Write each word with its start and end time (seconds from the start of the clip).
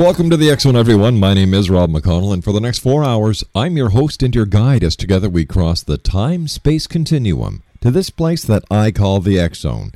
Welcome 0.00 0.30
to 0.30 0.36
the 0.38 0.48
X 0.48 0.62
Zone, 0.62 0.76
everyone. 0.76 1.20
My 1.20 1.34
name 1.34 1.52
is 1.52 1.68
Rob 1.68 1.90
McConnell, 1.90 2.32
and 2.32 2.42
for 2.42 2.54
the 2.54 2.60
next 2.60 2.78
four 2.78 3.04
hours, 3.04 3.44
I'm 3.54 3.76
your 3.76 3.90
host 3.90 4.22
and 4.22 4.34
your 4.34 4.46
guide 4.46 4.82
as 4.82 4.96
together 4.96 5.28
we 5.28 5.44
cross 5.44 5.82
the 5.82 5.98
time 5.98 6.48
space 6.48 6.86
continuum 6.86 7.62
to 7.82 7.90
this 7.90 8.08
place 8.08 8.42
that 8.44 8.64
I 8.70 8.92
call 8.92 9.20
the 9.20 9.38
X 9.38 9.58
Zone. 9.58 9.92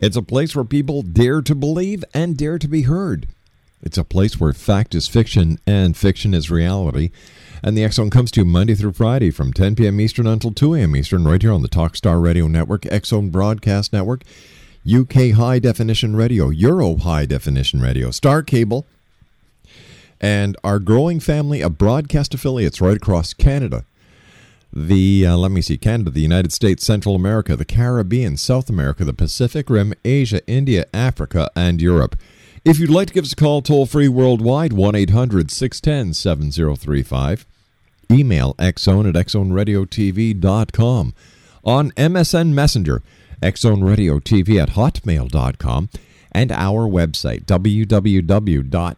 It's 0.00 0.16
a 0.16 0.22
place 0.22 0.56
where 0.56 0.64
people 0.64 1.02
dare 1.02 1.42
to 1.42 1.54
believe 1.54 2.02
and 2.14 2.38
dare 2.38 2.58
to 2.58 2.66
be 2.66 2.82
heard. 2.82 3.28
It's 3.82 3.98
a 3.98 4.02
place 4.02 4.40
where 4.40 4.54
fact 4.54 4.94
is 4.94 5.08
fiction 5.08 5.58
and 5.66 5.94
fiction 5.94 6.32
is 6.32 6.50
reality. 6.50 7.10
And 7.62 7.76
the 7.76 7.84
X 7.84 7.96
Zone 7.96 8.08
comes 8.08 8.30
to 8.32 8.40
you 8.40 8.46
Monday 8.46 8.74
through 8.74 8.94
Friday 8.94 9.30
from 9.30 9.52
10 9.52 9.74
p.m. 9.74 10.00
Eastern 10.00 10.26
until 10.26 10.52
2 10.52 10.72
a.m. 10.72 10.96
Eastern, 10.96 11.26
right 11.26 11.42
here 11.42 11.52
on 11.52 11.60
the 11.60 11.68
Talkstar 11.68 12.22
Radio 12.22 12.48
Network, 12.48 12.86
X 12.86 13.10
Zone 13.10 13.28
Broadcast 13.28 13.92
Network, 13.92 14.22
UK 14.90 15.32
High 15.32 15.58
Definition 15.58 16.16
Radio, 16.16 16.48
Euro 16.48 16.96
High 16.96 17.26
Definition 17.26 17.82
Radio, 17.82 18.10
Star 18.10 18.42
Cable, 18.42 18.86
and 20.20 20.56
our 20.64 20.78
growing 20.78 21.20
family 21.20 21.60
of 21.60 21.78
broadcast 21.78 22.34
affiliates 22.34 22.80
right 22.80 22.96
across 22.96 23.34
Canada. 23.34 23.84
The, 24.72 25.26
uh, 25.26 25.36
let 25.36 25.52
me 25.52 25.62
see, 25.62 25.78
Canada, 25.78 26.10
the 26.10 26.20
United 26.20 26.52
States, 26.52 26.84
Central 26.84 27.14
America, 27.14 27.54
the 27.54 27.64
Caribbean, 27.64 28.36
South 28.36 28.68
America, 28.68 29.04
the 29.04 29.12
Pacific 29.12 29.70
Rim, 29.70 29.94
Asia, 30.04 30.44
India, 30.48 30.86
Africa, 30.92 31.48
and 31.54 31.80
Europe. 31.80 32.16
If 32.64 32.80
you'd 32.80 32.90
like 32.90 33.08
to 33.08 33.14
give 33.14 33.24
us 33.24 33.34
a 33.34 33.36
call 33.36 33.62
toll 33.62 33.86
free 33.86 34.08
worldwide, 34.08 34.72
1 34.72 34.94
800 34.96 35.50
610 35.50 36.14
7035. 36.14 37.46
Email 38.10 38.54
xzone 38.54 39.08
at 39.08 39.14
xzoneradiotv.com. 39.14 41.14
On 41.64 41.90
MSN 41.92 42.52
Messenger, 42.52 43.02
xzoneradiotv 43.42 44.60
at 44.60 44.70
hotmail.com. 44.70 45.88
And 46.32 46.50
our 46.50 46.88
website, 46.88 47.44
www.xzoneradiotv.com. 47.44 48.96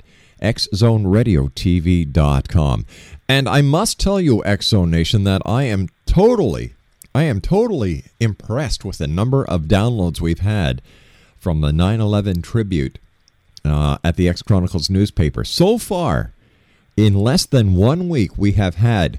And 3.29 3.49
I 3.49 3.63
must 3.63 3.99
tell 3.99 4.21
you, 4.21 4.45
Xzone 4.47 4.91
Nation, 4.91 5.25
that 5.25 5.43
I 5.45 5.65
am 5.65 5.89
totally, 6.07 6.75
I 7.15 7.25
am 7.25 7.41
totally 7.41 8.05
impressed 8.21 8.85
with 8.85 8.99
the 8.99 9.09
number 9.09 9.45
of 9.45 9.63
downloads 9.63 10.21
we've 10.21 10.39
had 10.41 10.83
from 11.37 11.61
the 11.61 11.73
9 11.73 12.01
11 12.01 12.43
tribute 12.43 12.99
uh, 13.65 13.99
at 14.05 14.15
the 14.17 14.29
X 14.29 14.43
Chronicles 14.43 14.89
newspaper. 14.89 15.43
So 15.45 15.79
far, 15.79 16.33
in 16.97 17.15
less 17.15 17.45
than 17.45 17.75
one 17.75 18.09
week, 18.09 18.39
we 18.39 18.53
have 18.53 18.77
had 18.77 19.19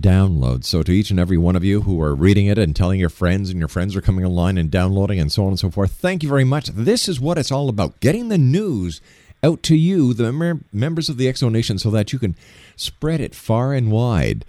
downloads. 0.00 0.64
So, 0.64 0.82
to 0.82 0.92
each 0.92 1.10
and 1.10 1.20
every 1.20 1.38
one 1.38 1.56
of 1.56 1.64
you 1.64 1.82
who 1.82 2.00
are 2.00 2.14
reading 2.14 2.46
it 2.46 2.58
and 2.58 2.74
telling 2.74 3.00
your 3.00 3.08
friends, 3.08 3.50
and 3.50 3.58
your 3.58 3.68
friends 3.68 3.94
are 3.96 4.00
coming 4.00 4.24
online 4.24 4.58
and 4.58 4.70
downloading, 4.70 5.18
and 5.18 5.30
so 5.30 5.42
on 5.44 5.50
and 5.50 5.58
so 5.58 5.70
forth, 5.70 5.92
thank 5.92 6.22
you 6.22 6.28
very 6.28 6.44
much. 6.44 6.68
This 6.68 7.08
is 7.08 7.20
what 7.20 7.38
it's 7.38 7.52
all 7.52 7.68
about 7.68 8.00
getting 8.00 8.28
the 8.28 8.38
news 8.38 9.00
out 9.42 9.62
to 9.64 9.76
you, 9.76 10.14
the 10.14 10.32
mem- 10.32 10.64
members 10.72 11.08
of 11.08 11.16
the 11.16 11.26
Exo 11.26 11.50
Nation, 11.50 11.78
so 11.78 11.90
that 11.90 12.12
you 12.12 12.18
can 12.18 12.36
spread 12.76 13.20
it 13.20 13.34
far 13.34 13.72
and 13.72 13.90
wide. 13.90 14.44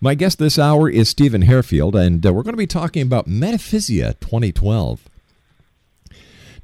My 0.00 0.14
guest 0.14 0.38
this 0.38 0.58
hour 0.58 0.88
is 0.88 1.08
Steven 1.08 1.42
Hairfield, 1.42 1.94
and 1.94 2.24
uh, 2.24 2.32
we're 2.32 2.42
going 2.42 2.54
to 2.54 2.58
be 2.58 2.66
talking 2.66 3.02
about 3.02 3.28
Metaphysia 3.28 4.18
2012. 4.20 5.08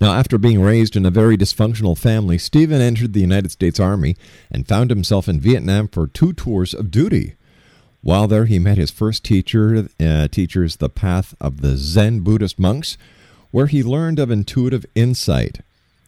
Now, 0.01 0.13
after 0.13 0.37
being 0.37 0.61
raised 0.61 0.97
in 0.97 1.07
a 1.07 1.11
very 1.11 1.39
dysfunctional 1.39 1.97
family, 1.97 2.37
Steven 2.37 2.81
entered 2.81 3.13
the 3.13 3.21
United 3.21 3.51
States 3.51 3.81
Army 3.81 4.17
and 4.51 4.69
found 4.69 4.91
himself 4.91 5.29
in 5.29 5.41
Vietnam 5.41 5.89
for 5.89 6.07
two 6.07 6.33
tours 6.33 6.75
of 6.75 6.91
duty. 6.91 7.36
While 8.07 8.29
there, 8.29 8.45
he 8.45 8.61
met 8.61 8.79
his 8.79 8.93
first 8.93 9.25
teacher, 9.25 9.89
uh, 9.99 10.29
teachers, 10.29 10.77
the 10.77 10.89
path 10.89 11.35
of 11.41 11.61
the 11.61 11.77
Zen 11.77 12.21
Buddhist 12.21 12.57
monks, 12.57 12.97
where 13.51 13.67
he 13.67 13.83
learned 13.83 14.21
of 14.21 14.31
intuitive 14.31 14.87
insight. 14.95 15.59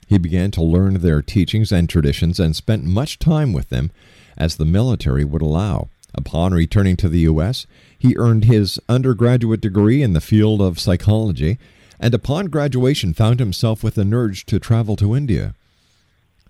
He 0.06 0.16
began 0.16 0.52
to 0.52 0.62
learn 0.62 1.00
their 1.00 1.22
teachings 1.22 1.72
and 1.72 1.88
traditions 1.88 2.38
and 2.38 2.54
spent 2.54 2.84
much 2.84 3.18
time 3.18 3.52
with 3.52 3.70
them 3.70 3.90
as 4.36 4.54
the 4.54 4.64
military 4.64 5.24
would 5.24 5.42
allow. 5.42 5.88
Upon 6.14 6.54
returning 6.54 6.94
to 6.98 7.08
the 7.08 7.26
U.S., 7.30 7.66
he 7.98 8.16
earned 8.16 8.44
his 8.44 8.78
undergraduate 8.88 9.60
degree 9.60 10.00
in 10.00 10.12
the 10.12 10.20
field 10.20 10.62
of 10.62 10.78
psychology 10.78 11.58
and 11.98 12.14
upon 12.14 12.46
graduation 12.46 13.12
found 13.12 13.40
himself 13.40 13.82
with 13.82 13.98
an 13.98 14.14
urge 14.14 14.46
to 14.46 14.60
travel 14.60 14.94
to 14.94 15.16
India. 15.16 15.52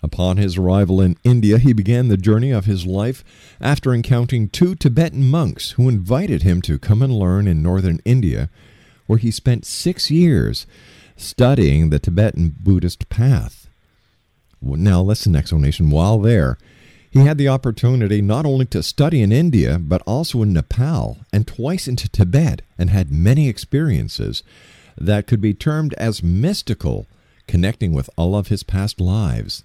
Upon 0.02 0.36
his 0.36 0.56
arrival 0.56 1.00
in 1.00 1.16
India, 1.24 1.58
he 1.58 1.72
began 1.72 2.08
the 2.08 2.16
journey 2.16 2.52
of 2.52 2.66
his 2.66 2.86
life 2.86 3.24
after 3.60 3.92
encountering 3.92 4.48
two 4.48 4.74
Tibetan 4.74 5.28
monks 5.28 5.72
who 5.72 5.88
invited 5.88 6.42
him 6.42 6.62
to 6.62 6.78
come 6.78 7.02
and 7.02 7.12
learn 7.12 7.48
in 7.48 7.62
northern 7.62 8.00
India, 8.04 8.48
where 9.06 9.18
he 9.18 9.30
spent 9.30 9.66
six 9.66 10.10
years 10.10 10.66
studying 11.16 11.90
the 11.90 11.98
Tibetan 11.98 12.54
Buddhist 12.60 13.08
path. 13.08 13.68
Now, 14.62 15.02
listen, 15.02 15.34
Exonation, 15.34 15.90
while 15.90 16.18
there, 16.18 16.58
he 17.10 17.20
had 17.20 17.38
the 17.38 17.48
opportunity 17.48 18.20
not 18.20 18.46
only 18.46 18.66
to 18.66 18.82
study 18.82 19.22
in 19.22 19.32
India, 19.32 19.78
but 19.80 20.02
also 20.02 20.42
in 20.42 20.52
Nepal 20.52 21.18
and 21.32 21.46
twice 21.46 21.88
into 21.88 22.08
Tibet, 22.08 22.62
and 22.76 22.90
had 22.90 23.10
many 23.10 23.48
experiences 23.48 24.42
that 24.96 25.26
could 25.26 25.40
be 25.40 25.54
termed 25.54 25.94
as 25.94 26.22
mystical, 26.22 27.06
connecting 27.46 27.92
with 27.92 28.10
all 28.16 28.36
of 28.36 28.48
his 28.48 28.62
past 28.62 29.00
lives. 29.00 29.64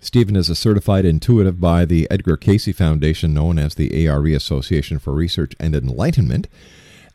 Steven 0.00 0.34
is 0.34 0.48
a 0.48 0.54
certified 0.54 1.04
intuitive 1.04 1.60
by 1.60 1.84
the 1.84 2.10
Edgar 2.10 2.36
Cayce 2.38 2.74
Foundation, 2.74 3.34
known 3.34 3.58
as 3.58 3.74
the 3.74 4.08
ARE 4.08 4.26
Association 4.28 4.98
for 4.98 5.12
Research 5.12 5.54
and 5.60 5.74
Enlightenment, 5.74 6.48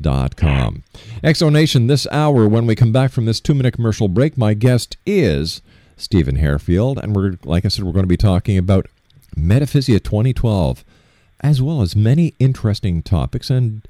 www.hairfield.com. 0.00 0.82
Exonation, 1.22 1.88
this 1.88 2.06
hour, 2.10 2.48
when 2.48 2.66
we 2.66 2.74
come 2.74 2.92
back 2.92 3.10
from 3.10 3.24
this 3.26 3.40
two 3.40 3.54
minute 3.54 3.74
commercial 3.74 4.08
break, 4.08 4.36
my 4.36 4.54
guest 4.54 4.96
is 5.06 5.62
Steven 5.96 6.36
Hairfield, 6.36 6.98
and 6.98 7.14
we're, 7.14 7.38
like 7.44 7.64
I 7.64 7.68
said, 7.68 7.84
we're 7.84 7.92
going 7.92 8.04
to 8.04 8.08
be 8.08 8.16
talking 8.16 8.58
about 8.58 8.86
Metaphysia 9.36 10.02
2012, 10.02 10.84
as 11.40 11.62
well 11.62 11.82
as 11.82 11.94
many 11.96 12.34
interesting 12.38 13.02
topics. 13.02 13.50
And 13.50 13.86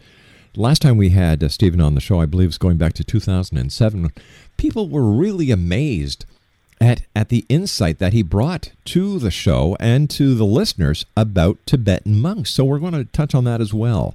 last 0.56 0.82
time 0.82 0.96
we 0.96 1.10
had 1.10 1.42
uh, 1.42 1.48
Steven 1.48 1.80
on 1.80 1.94
the 1.94 2.00
show, 2.00 2.20
I 2.20 2.26
believe, 2.26 2.48
was 2.48 2.58
going 2.58 2.76
back 2.76 2.92
to 2.94 3.04
2007. 3.04 4.10
People 4.56 4.88
were 4.88 5.10
really 5.10 5.50
amazed 5.50 6.26
at, 6.80 7.02
at 7.14 7.28
the 7.28 7.46
insight 7.48 7.98
that 7.98 8.12
he 8.12 8.22
brought 8.22 8.72
to 8.84 9.18
the 9.18 9.30
show 9.30 9.76
and 9.80 10.10
to 10.10 10.34
the 10.34 10.44
listeners 10.44 11.06
about 11.16 11.58
Tibetan 11.66 12.20
monks. 12.20 12.50
So 12.50 12.64
we're 12.64 12.78
going 12.78 12.92
to 12.92 13.04
touch 13.04 13.34
on 13.34 13.44
that 13.44 13.60
as 13.60 13.72
well. 13.72 14.14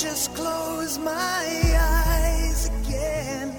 Just 0.00 0.34
close 0.34 0.98
my 0.98 1.44
eyes 1.76 2.70
again. 2.70 3.54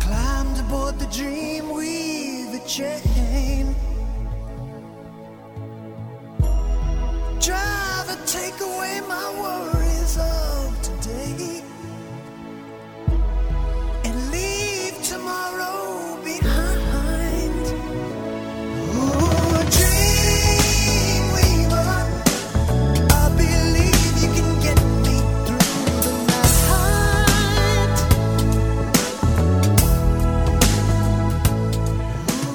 Climbed 0.00 0.58
aboard 0.58 0.98
the 0.98 1.06
dream, 1.06 1.70
weave 1.70 2.52
a 2.54 2.66
chain. 2.66 3.72
Driver, 7.40 8.18
take 8.26 8.60
away 8.60 9.00
my 9.06 9.26
worries 9.40 9.83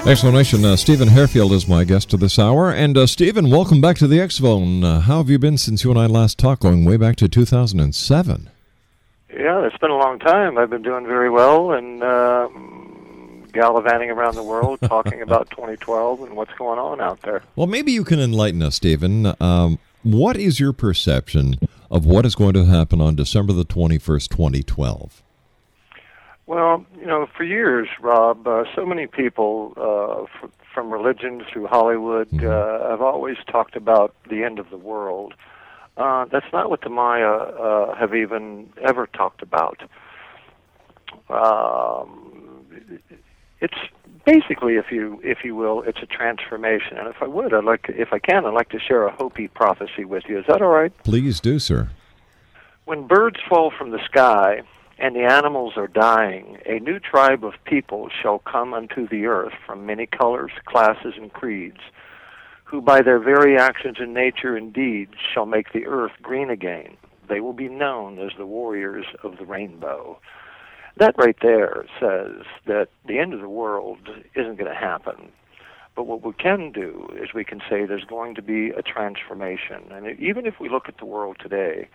Explanation. 0.10 0.66
Uh, 0.66 0.76
Steven 0.76 1.08
Hairfield 1.08 1.52
is 1.52 1.68
my 1.68 1.84
guest 1.84 2.10
to 2.10 2.18
this 2.18 2.40
hour. 2.40 2.72
And 2.72 2.98
uh, 2.98 3.06
Steven, 3.06 3.52
welcome 3.52 3.80
back 3.80 3.96
to 3.98 4.08
the 4.08 4.20
X 4.20 4.38
Zone. 4.38 4.84
Uh, 4.84 5.02
how 5.02 5.18
have 5.18 5.30
you 5.30 5.38
been 5.38 5.56
since 5.56 5.84
you 5.84 5.92
and 5.92 6.00
I 6.00 6.08
last 6.08 6.40
talked, 6.40 6.64
going 6.64 6.84
way 6.84 6.98
back 6.98 7.16
to 7.18 7.30
2007? 7.30 8.50
Yeah, 9.32 9.68
it's 9.68 9.78
been 9.78 9.92
a 9.92 9.98
long 9.98 10.18
time. 10.18 10.58
I've 10.58 10.72
been 10.72 10.82
doing 10.82 11.06
very 11.06 11.30
well 11.30 11.74
and 11.74 12.02
uh, 12.02 12.50
gallivanting 13.54 14.10
around 14.10 14.34
the 14.34 14.42
world 14.42 14.80
talking 14.84 15.22
about 15.22 15.52
2012 15.52 16.24
and 16.24 16.36
what's 16.36 16.54
going 16.56 16.80
on 16.80 17.00
out 17.00 17.22
there. 17.22 17.44
Well, 17.56 17.68
maybe 17.68 17.92
you 17.92 18.04
can 18.04 18.20
enlighten 18.20 18.64
us, 18.64 18.78
Steven. 18.78 19.36
Um, 19.40 19.78
what 20.02 20.38
is 20.38 20.60
your 20.60 20.74
perception 20.74 21.60
of 21.92 22.08
what 22.08 22.26
is 22.26 22.34
going 22.34 22.54
to 22.54 22.66
happen 22.66 23.00
on 23.00 23.14
December 23.14 23.54
the 23.54 23.64
21st, 23.64 24.30
2012? 24.30 25.22
Well, 26.50 26.84
you 27.00 27.06
know, 27.06 27.28
for 27.38 27.44
years, 27.44 27.88
Rob, 28.02 28.48
uh, 28.48 28.64
so 28.76 28.84
many 28.84 29.06
people 29.06 29.72
uh, 29.78 30.24
f- 30.24 30.50
from 30.74 30.90
religion 30.90 31.44
through 31.54 31.68
Hollywood 31.68 32.28
uh, 32.44 32.90
have 32.90 33.04
always 33.04 33.38
talked 33.46 33.76
about 33.76 34.16
the 34.32 34.44
end 34.44 34.58
of 34.58 34.72
the 34.72 34.78
world. 34.78 35.36
Uh, 35.96 36.26
that's 36.26 36.52
not 36.52 36.72
what 36.72 36.82
the 36.82 36.90
Maya 36.90 37.28
uh, 37.28 37.96
have 37.96 38.16
even 38.16 38.68
ever 38.84 39.06
talked 39.06 39.44
about. 39.44 39.84
Um, 41.30 42.58
it's 43.62 43.78
basically, 44.26 44.78
if 44.78 44.86
you 44.92 45.22
if 45.24 45.44
you 45.44 45.56
will, 45.56 45.84
it's 45.84 46.00
a 46.02 46.08
transformation. 46.08 46.98
And 46.98 47.08
if 47.10 47.18
I 47.22 47.28
would, 47.28 47.54
I'd 47.54 47.64
like, 47.64 47.84
to, 47.84 48.02
if 48.02 48.12
I 48.12 48.18
can, 48.18 48.48
I'd 48.48 48.56
like 48.56 48.70
to 48.70 48.80
share 48.80 49.06
a 49.06 49.16
Hopi 49.16 49.50
prophecy 49.50 50.04
with 50.04 50.24
you. 50.28 50.40
Is 50.40 50.46
that 50.48 50.64
all 50.64 50.70
right? 50.70 50.92
Please 51.04 51.40
do, 51.40 51.60
sir. 51.60 51.92
When 52.86 53.06
birds 53.06 53.38
fall 53.48 53.72
from 53.78 53.92
the 53.92 54.04
sky 54.04 54.64
and 55.00 55.16
the 55.16 55.24
animals 55.24 55.74
are 55.78 55.88
dying, 55.88 56.58
a 56.66 56.80
new 56.80 57.00
tribe 57.00 57.46
of 57.46 57.54
people 57.64 58.10
shall 58.22 58.40
come 58.40 58.74
unto 58.74 59.08
the 59.08 59.26
earth 59.26 59.54
from 59.66 59.86
many 59.86 60.06
colors, 60.06 60.52
classes, 60.66 61.14
and 61.16 61.32
creeds, 61.32 61.80
who 62.66 62.82
by 62.82 63.02
their 63.02 63.20
very 63.20 63.58
actions 63.58 63.98
in 64.00 64.14
nature 64.14 64.56
and 64.56 64.74
deeds 64.74 65.14
shall 65.34 65.46
make 65.46 65.72
the 65.72 65.86
earth 65.86 66.12
green 66.22 66.50
again. 66.50 66.98
They 67.30 67.40
will 67.40 67.54
be 67.54 67.70
known 67.70 68.20
as 68.20 68.32
the 68.38 68.46
warriors 68.46 69.06
of 69.24 69.38
the 69.38 69.46
rainbow. 69.46 70.20
That 70.98 71.16
right 71.18 71.38
there 71.42 71.86
says 72.00 72.46
that 72.66 72.90
the 73.08 73.20
end 73.20 73.34
of 73.34 73.40
the 73.40 73.50
world 73.50 74.10
isn't 74.36 74.58
going 74.58 74.72
to 74.72 74.76
happen. 74.76 75.32
But 75.96 76.08
what 76.08 76.24
we 76.24 76.34
can 76.34 76.72
do 76.72 77.10
is 77.22 77.34
we 77.34 77.46
can 77.46 77.60
say 77.70 77.86
there's 77.86 78.04
going 78.04 78.36
to 78.36 78.42
be 78.42 78.70
a 78.70 78.82
transformation. 78.82 79.92
And 79.92 80.20
even 80.20 80.46
if 80.46 80.60
we 80.60 80.70
look 80.70 80.88
at 80.90 80.98
the 80.98 81.06
world 81.06 81.38
today, 81.40 81.88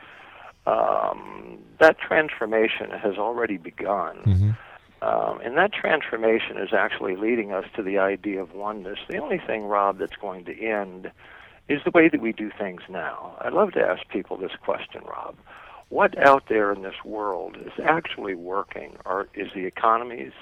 um, 0.66 1.58
that 1.80 1.98
transformation 1.98 2.90
has 2.90 3.16
already 3.18 3.56
begun. 3.56 4.54
Um, 5.02 5.40
and 5.44 5.56
that 5.58 5.72
transformation 5.72 6.56
is 6.56 6.72
actually 6.72 7.16
leading 7.16 7.52
us 7.52 7.66
to 7.76 7.82
the 7.82 7.98
idea 7.98 8.40
of 8.40 8.54
oneness. 8.54 8.98
The 9.08 9.18
only 9.18 9.38
thing, 9.38 9.64
Rob, 9.64 9.98
that's 9.98 10.16
going 10.16 10.46
to 10.46 10.58
end 10.58 11.10
is 11.68 11.80
the 11.84 11.90
way 11.90 12.08
that 12.08 12.20
we 12.22 12.32
do 12.32 12.50
things 12.58 12.80
now. 12.88 13.36
I'd 13.40 13.52
love 13.52 13.72
to 13.72 13.80
ask 13.80 14.08
people 14.08 14.36
this 14.38 14.52
question, 14.64 15.02
Rob. 15.06 15.34
What 15.90 16.16
out 16.18 16.44
there 16.48 16.72
in 16.72 16.82
this 16.82 17.04
world 17.04 17.56
is 17.58 17.72
actually 17.84 18.34
working? 18.34 18.96
Or 19.04 19.28
is 19.34 19.48
the 19.54 19.66
economies, 19.66 20.32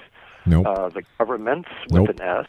Nope. 0.45 0.65
uh, 0.65 0.89
the 0.89 1.03
governments 1.17 1.69
with 1.89 2.03
Nope. 2.03 2.09
an 2.09 2.21
S, 2.21 2.47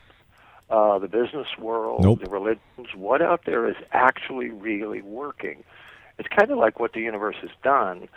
uh, 0.71 0.99
the 1.00 1.09
business 1.09 1.49
world, 1.59 2.04
Nope. 2.04 2.21
the 2.23 2.31
religions? 2.31 2.95
What 2.95 3.23
out 3.23 3.43
there 3.45 3.69
is 3.69 3.76
actually 3.93 4.50
really 4.50 5.02
working? 5.02 5.64
It's 6.18 6.28
kind 6.28 6.50
of 6.50 6.59
like 6.59 6.78
what 6.80 6.92
the 6.92 7.00
universe 7.00 7.37
has 7.40 7.50
done. 7.62 8.09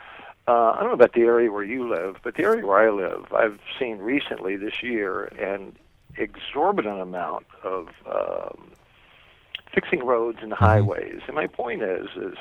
Uh, 0.47 0.71
I 0.71 0.79
don't 0.79 0.89
know 0.89 0.93
about 0.93 1.13
the 1.13 1.21
area 1.21 1.51
where 1.51 1.63
you 1.63 1.89
live, 1.89 2.17
but 2.23 2.35
the 2.35 2.43
area 2.43 2.65
where 2.65 2.79
I 2.79 2.89
live, 2.89 3.33
I've 3.33 3.59
seen 3.79 3.97
recently 3.97 4.55
this 4.55 4.81
year 4.81 5.25
an 5.25 5.75
exorbitant 6.17 7.01
amount 7.01 7.45
of 7.63 7.89
um, 8.05 8.71
fixing 9.73 10.05
roads 10.05 10.39
and 10.41 10.53
highways. 10.53 11.21
And 11.27 11.35
my 11.35 11.47
point 11.47 11.81
is, 11.81 12.07
is 12.15 12.37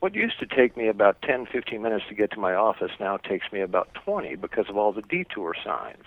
what 0.00 0.14
used 0.14 0.38
to 0.40 0.46
take 0.46 0.76
me 0.76 0.88
about 0.88 1.20
10, 1.22 1.46
15 1.46 1.82
minutes 1.82 2.04
to 2.08 2.14
get 2.14 2.30
to 2.32 2.40
my 2.40 2.54
office 2.54 2.92
now 2.98 3.18
takes 3.18 3.52
me 3.52 3.60
about 3.60 3.92
20 4.04 4.36
because 4.36 4.68
of 4.68 4.76
all 4.76 4.92
the 4.92 5.02
detour 5.02 5.54
signs. 5.62 6.04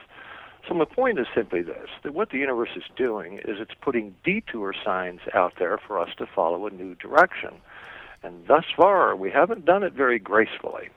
So 0.68 0.74
my 0.74 0.86
point 0.86 1.20
is 1.20 1.28
simply 1.36 1.62
this, 1.62 1.90
that 2.04 2.14
what 2.14 2.32
the 2.32 2.38
universe 2.38 2.70
is 2.76 2.84
doing 2.96 3.38
is 3.40 3.60
it's 3.60 3.74
putting 3.82 4.16
detour 4.24 4.74
signs 4.84 5.20
out 5.34 5.54
there 5.60 5.78
for 5.78 6.00
us 6.00 6.10
to 6.18 6.26
follow 6.26 6.66
a 6.66 6.72
new 6.72 6.96
direction. 6.96 7.52
And 8.24 8.48
thus 8.48 8.66
far, 8.76 9.16
we 9.16 9.30
haven't 9.30 9.66
done 9.66 9.84
it 9.84 9.94
very 9.94 10.18
gracefully. 10.18 10.90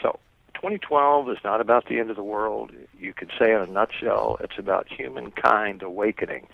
So 0.00 0.18
2012 0.54 1.30
is 1.30 1.38
not 1.44 1.60
about 1.60 1.88
the 1.88 1.98
end 1.98 2.10
of 2.10 2.16
the 2.16 2.22
world. 2.22 2.70
You 2.98 3.12
could 3.12 3.30
say 3.38 3.52
in 3.52 3.60
a 3.60 3.66
nutshell, 3.66 4.38
it's 4.40 4.58
about 4.58 4.86
humankind 4.88 5.82
awakening 5.82 6.46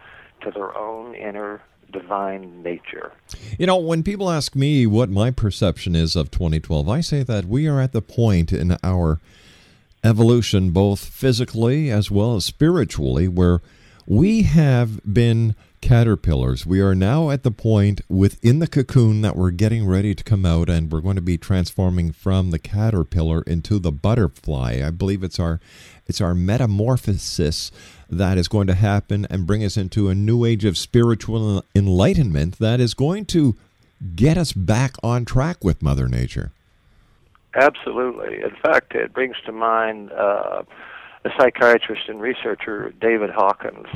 to 0.42 0.50
their 0.50 0.76
own 0.76 1.14
inner 1.14 1.60
divine 1.92 2.62
nature. 2.62 3.12
You 3.58 3.66
know, 3.66 3.76
when 3.76 4.02
people 4.02 4.30
ask 4.30 4.54
me 4.54 4.86
what 4.86 5.10
my 5.10 5.30
perception 5.30 5.94
is 5.94 6.16
of 6.16 6.30
2012, 6.30 6.88
I 6.88 7.00
say 7.00 7.22
that 7.22 7.44
we 7.44 7.66
are 7.66 7.80
at 7.80 7.92
the 7.92 8.02
point 8.02 8.52
in 8.52 8.76
our 8.82 9.20
evolution, 10.04 10.70
both 10.70 11.04
physically 11.04 11.90
as 11.90 12.10
well 12.10 12.36
as 12.36 12.44
spiritually, 12.44 13.28
where 13.28 13.60
we 14.06 14.42
have 14.42 15.00
been 15.12 15.54
caterpillars. 15.80 16.66
We 16.66 16.80
are 16.80 16.94
now 16.94 17.30
at 17.30 17.42
the 17.42 17.50
point 17.50 18.00
within 18.08 18.58
the 18.58 18.66
cocoon 18.66 19.20
that 19.22 19.36
we're 19.36 19.50
getting 19.50 19.86
ready 19.86 20.14
to 20.14 20.24
come 20.24 20.44
out 20.44 20.68
and 20.68 20.90
we're 20.90 21.00
going 21.00 21.16
to 21.16 21.22
be 21.22 21.38
transforming 21.38 22.12
from 22.12 22.50
the 22.50 22.58
caterpillar 22.58 23.42
into 23.42 23.78
the 23.78 23.92
butterfly. 23.92 24.82
I 24.84 24.90
believe 24.90 25.22
it's 25.22 25.38
our 25.38 25.60
it's 26.06 26.20
our 26.20 26.34
metamorphosis 26.34 27.70
that 28.08 28.38
is 28.38 28.48
going 28.48 28.66
to 28.66 28.74
happen 28.74 29.26
and 29.28 29.46
bring 29.46 29.62
us 29.62 29.76
into 29.76 30.08
a 30.08 30.14
new 30.14 30.44
age 30.44 30.64
of 30.64 30.78
spiritual 30.78 31.64
enlightenment 31.74 32.58
that 32.58 32.80
is 32.80 32.94
going 32.94 33.26
to 33.26 33.56
get 34.16 34.38
us 34.38 34.52
back 34.52 34.94
on 35.02 35.24
track 35.24 35.62
with 35.62 35.82
Mother 35.82 36.08
Nature. 36.08 36.52
Absolutely. 37.54 38.42
In 38.42 38.54
fact, 38.62 38.94
it 38.94 39.12
brings 39.12 39.36
to 39.44 39.52
mind 39.52 40.12
uh, 40.12 40.62
a 41.24 41.30
psychiatrist 41.38 42.08
and 42.08 42.20
researcher, 42.20 42.92
David 43.00 43.30
Hawkins. 43.30 43.86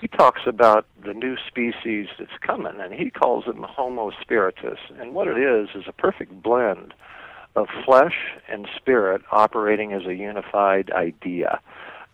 He 0.00 0.08
talks 0.08 0.40
about 0.46 0.86
the 1.04 1.12
new 1.12 1.36
species 1.46 2.06
that's 2.18 2.30
coming, 2.40 2.80
and 2.80 2.94
he 2.94 3.10
calls 3.10 3.44
them 3.44 3.62
Homo 3.68 4.10
spiritus. 4.20 4.78
And 4.98 5.14
what 5.14 5.28
it 5.28 5.36
is 5.36 5.68
is 5.74 5.84
a 5.86 5.92
perfect 5.92 6.42
blend 6.42 6.94
of 7.54 7.66
flesh 7.84 8.14
and 8.48 8.66
spirit 8.76 9.22
operating 9.30 9.92
as 9.92 10.06
a 10.06 10.14
unified 10.14 10.90
idea. 10.92 11.60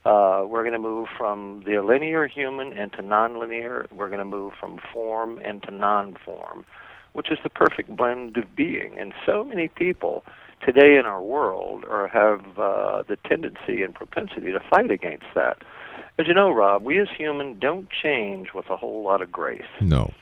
Uh, 0.04 0.44
we're 0.48 0.62
going 0.62 0.72
to 0.72 0.78
move 0.78 1.08
from 1.16 1.62
the 1.66 1.80
linear 1.80 2.26
human 2.26 2.72
into 2.72 3.02
nonlinear. 3.02 3.90
We're 3.92 4.08
going 4.08 4.18
to 4.18 4.24
move 4.24 4.54
from 4.58 4.80
form 4.92 5.38
into 5.40 5.70
non-form, 5.70 6.64
which 7.12 7.30
is 7.30 7.38
the 7.44 7.50
perfect 7.50 7.94
blend 7.96 8.36
of 8.36 8.56
being. 8.56 8.98
And 8.98 9.12
so 9.24 9.44
many 9.44 9.68
people 9.68 10.24
today 10.64 10.96
in 10.96 11.06
our 11.06 11.22
world 11.22 11.84
are, 11.84 12.08
have 12.08 12.58
uh, 12.58 13.02
the 13.06 13.16
tendency 13.28 13.82
and 13.82 13.94
propensity 13.94 14.52
to 14.52 14.60
fight 14.70 14.90
against 14.90 15.26
that. 15.34 15.58
As 16.18 16.26
you 16.26 16.34
know, 16.34 16.50
Rob, 16.50 16.82
we 16.82 16.98
as 16.98 17.08
human 17.16 17.58
don't 17.58 17.88
change 17.90 18.54
with 18.54 18.70
a 18.70 18.76
whole 18.76 19.02
lot 19.02 19.20
of 19.20 19.30
grace. 19.30 19.62
No. 19.80 20.14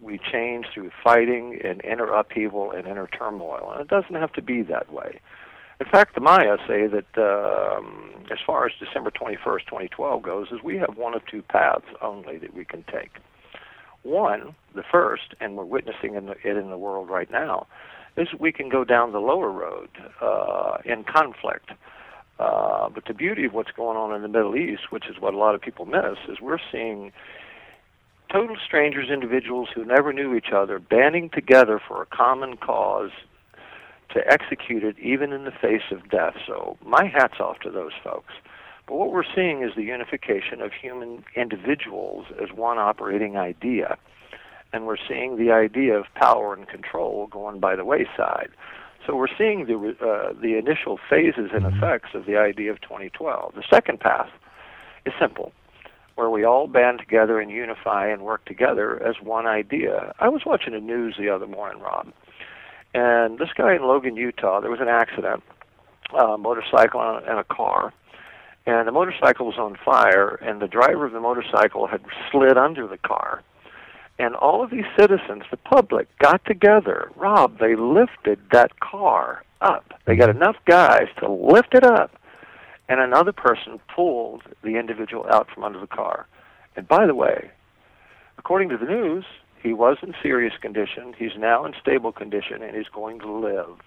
We 0.00 0.18
change 0.18 0.66
through 0.74 0.90
fighting 1.04 1.60
and 1.62 1.84
inner 1.84 2.06
upheaval 2.06 2.72
and 2.72 2.86
inner 2.88 3.06
turmoil, 3.06 3.70
and 3.72 3.80
it 3.80 3.88
doesn't 3.88 4.14
have 4.14 4.32
to 4.32 4.42
be 4.42 4.62
that 4.62 4.92
way. 4.92 5.20
In 5.78 5.86
fact, 5.86 6.14
the 6.14 6.20
Maya 6.20 6.56
say 6.66 6.88
that 6.88 7.16
um, 7.16 8.10
as 8.30 8.38
far 8.44 8.66
as 8.66 8.72
December 8.80 9.10
21st, 9.10 9.66
2012 9.66 10.22
goes, 10.22 10.48
is 10.50 10.62
we 10.64 10.76
have 10.78 10.96
one 10.96 11.14
of 11.14 11.24
two 11.26 11.42
paths 11.42 11.86
only 12.02 12.36
that 12.38 12.52
we 12.52 12.64
can 12.64 12.84
take. 12.92 13.12
One, 14.02 14.54
the 14.74 14.82
first, 14.82 15.34
and 15.40 15.56
we're 15.56 15.64
witnessing 15.64 16.16
in 16.16 16.26
the, 16.26 16.32
it 16.42 16.56
in 16.56 16.70
the 16.70 16.78
world 16.78 17.08
right 17.08 17.30
now, 17.30 17.66
is 18.16 18.28
we 18.38 18.50
can 18.50 18.68
go 18.68 18.84
down 18.84 19.12
the 19.12 19.20
lower 19.20 19.50
road 19.50 19.90
uh, 20.20 20.78
in 20.84 21.04
conflict. 21.04 21.70
Uh, 22.40 22.88
but 22.88 23.04
the 23.04 23.12
beauty 23.12 23.44
of 23.44 23.52
what's 23.52 23.70
going 23.72 23.98
on 23.98 24.14
in 24.14 24.22
the 24.22 24.28
Middle 24.28 24.56
East, 24.56 24.90
which 24.90 25.06
is 25.10 25.20
what 25.20 25.34
a 25.34 25.36
lot 25.36 25.54
of 25.54 25.60
people 25.60 25.84
miss, 25.84 26.16
is 26.26 26.40
we're 26.40 26.58
seeing 26.72 27.12
total 28.32 28.56
strangers, 28.64 29.10
individuals 29.10 29.68
who 29.74 29.84
never 29.84 30.10
knew 30.10 30.34
each 30.34 30.50
other, 30.54 30.78
banding 30.78 31.28
together 31.28 31.78
for 31.86 32.00
a 32.00 32.06
common 32.06 32.56
cause 32.56 33.10
to 34.14 34.20
execute 34.26 34.82
it 34.82 34.98
even 34.98 35.32
in 35.32 35.44
the 35.44 35.50
face 35.50 35.92
of 35.92 36.08
death. 36.08 36.34
So 36.46 36.78
my 36.82 37.06
hat's 37.06 37.40
off 37.40 37.58
to 37.60 37.70
those 37.70 37.92
folks. 38.02 38.32
But 38.86 38.94
what 38.94 39.12
we're 39.12 39.34
seeing 39.34 39.62
is 39.62 39.72
the 39.76 39.82
unification 39.82 40.62
of 40.62 40.72
human 40.72 41.22
individuals 41.36 42.24
as 42.42 42.50
one 42.56 42.78
operating 42.78 43.36
idea. 43.36 43.98
And 44.72 44.86
we're 44.86 44.96
seeing 45.08 45.36
the 45.36 45.52
idea 45.52 45.98
of 45.98 46.06
power 46.14 46.54
and 46.54 46.66
control 46.66 47.26
going 47.26 47.60
by 47.60 47.76
the 47.76 47.84
wayside. 47.84 48.50
So 49.06 49.16
we're 49.16 49.28
seeing 49.38 49.66
the, 49.66 49.96
uh, 50.00 50.32
the 50.40 50.58
initial 50.58 50.98
phases 51.08 51.50
and 51.52 51.64
effects 51.64 52.10
of 52.14 52.26
the 52.26 52.36
idea 52.36 52.70
of 52.70 52.80
2012. 52.82 53.54
The 53.54 53.64
second 53.70 54.00
path 54.00 54.28
is 55.06 55.12
simple, 55.18 55.52
where 56.16 56.28
we 56.28 56.44
all 56.44 56.66
band 56.66 56.98
together 56.98 57.40
and 57.40 57.50
unify 57.50 58.08
and 58.08 58.22
work 58.22 58.44
together 58.44 59.02
as 59.02 59.16
one 59.22 59.46
idea. 59.46 60.14
I 60.20 60.28
was 60.28 60.42
watching 60.44 60.74
the 60.74 60.80
news 60.80 61.16
the 61.18 61.30
other 61.30 61.46
morning, 61.46 61.80
Rob, 61.82 62.12
and 62.92 63.38
this 63.38 63.50
guy 63.56 63.74
in 63.74 63.82
Logan, 63.82 64.16
Utah, 64.16 64.60
there 64.60 64.70
was 64.70 64.80
an 64.80 64.88
accident, 64.88 65.42
a 66.18 66.36
motorcycle 66.36 67.00
and 67.00 67.38
a 67.38 67.44
car, 67.44 67.92
and 68.66 68.86
the 68.86 68.92
motorcycle 68.92 69.46
was 69.46 69.56
on 69.58 69.76
fire, 69.82 70.34
and 70.42 70.60
the 70.60 70.68
driver 70.68 71.06
of 71.06 71.12
the 71.12 71.20
motorcycle 71.20 71.86
had 71.86 72.02
slid 72.30 72.58
under 72.58 72.86
the 72.86 72.98
car. 72.98 73.42
And 74.20 74.34
all 74.34 74.62
of 74.62 74.70
these 74.70 74.84
citizens, 74.98 75.44
the 75.50 75.56
public, 75.56 76.06
got 76.18 76.44
together. 76.44 77.10
Rob, 77.16 77.58
they 77.58 77.74
lifted 77.74 78.38
that 78.52 78.78
car 78.78 79.42
up. 79.62 79.94
They 80.04 80.14
got 80.14 80.28
mhm. 80.28 80.36
enough 80.36 80.56
guys 80.66 81.08
to 81.20 81.30
lift 81.30 81.74
it 81.74 81.84
up, 81.84 82.14
and 82.86 83.00
another 83.00 83.32
person 83.32 83.80
pulled 83.94 84.42
the 84.62 84.76
individual 84.76 85.24
out 85.32 85.48
from 85.50 85.64
under 85.64 85.80
the 85.80 85.86
car. 85.86 86.26
And 86.76 86.86
by 86.86 87.06
the 87.06 87.14
way, 87.14 87.50
according 88.36 88.68
to 88.68 88.76
the 88.76 88.84
news, 88.84 89.24
he 89.62 89.72
was 89.72 89.96
in 90.02 90.14
serious 90.22 90.54
condition. 90.60 91.14
He's 91.16 91.38
now 91.38 91.64
in 91.64 91.72
stable 91.80 92.12
condition, 92.12 92.62
and 92.62 92.76
he's 92.76 92.88
going 92.88 93.20
to 93.20 93.32
live. 93.32 93.80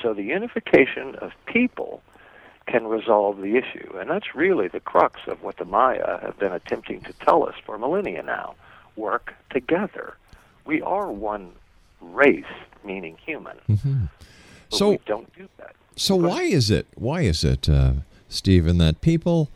So 0.00 0.14
the 0.14 0.22
unification 0.22 1.16
of 1.16 1.32
people 1.46 2.00
can 2.68 2.86
resolve 2.86 3.38
the 3.38 3.56
issue. 3.56 3.96
And 3.98 4.08
that's 4.08 4.36
really 4.36 4.68
the 4.68 4.78
crux 4.78 5.18
of 5.26 5.42
what 5.42 5.56
the 5.56 5.64
Maya 5.64 6.20
have 6.22 6.38
been 6.38 6.52
attempting 6.52 7.00
to 7.00 7.12
tell 7.14 7.42
us 7.42 7.56
for 7.66 7.76
millennia 7.76 8.22
now. 8.22 8.54
Work 8.98 9.34
together. 9.50 10.14
We 10.64 10.82
are 10.82 11.10
one 11.10 11.52
race, 12.00 12.44
meaning 12.84 13.16
human. 13.24 13.56
Mm-hmm. 13.68 14.04
So- 14.70 14.98
don't 15.06 15.32
do 15.36 15.48
that. 15.58 15.74
So 15.96 16.14
why 16.14 16.42
is 16.42 16.70
it? 16.70 16.86
Why 16.94 17.22
is 17.22 17.42
it, 17.42 17.68
uh, 17.68 17.92
Steven, 18.28 18.78
that 18.78 19.00
people 19.00 19.50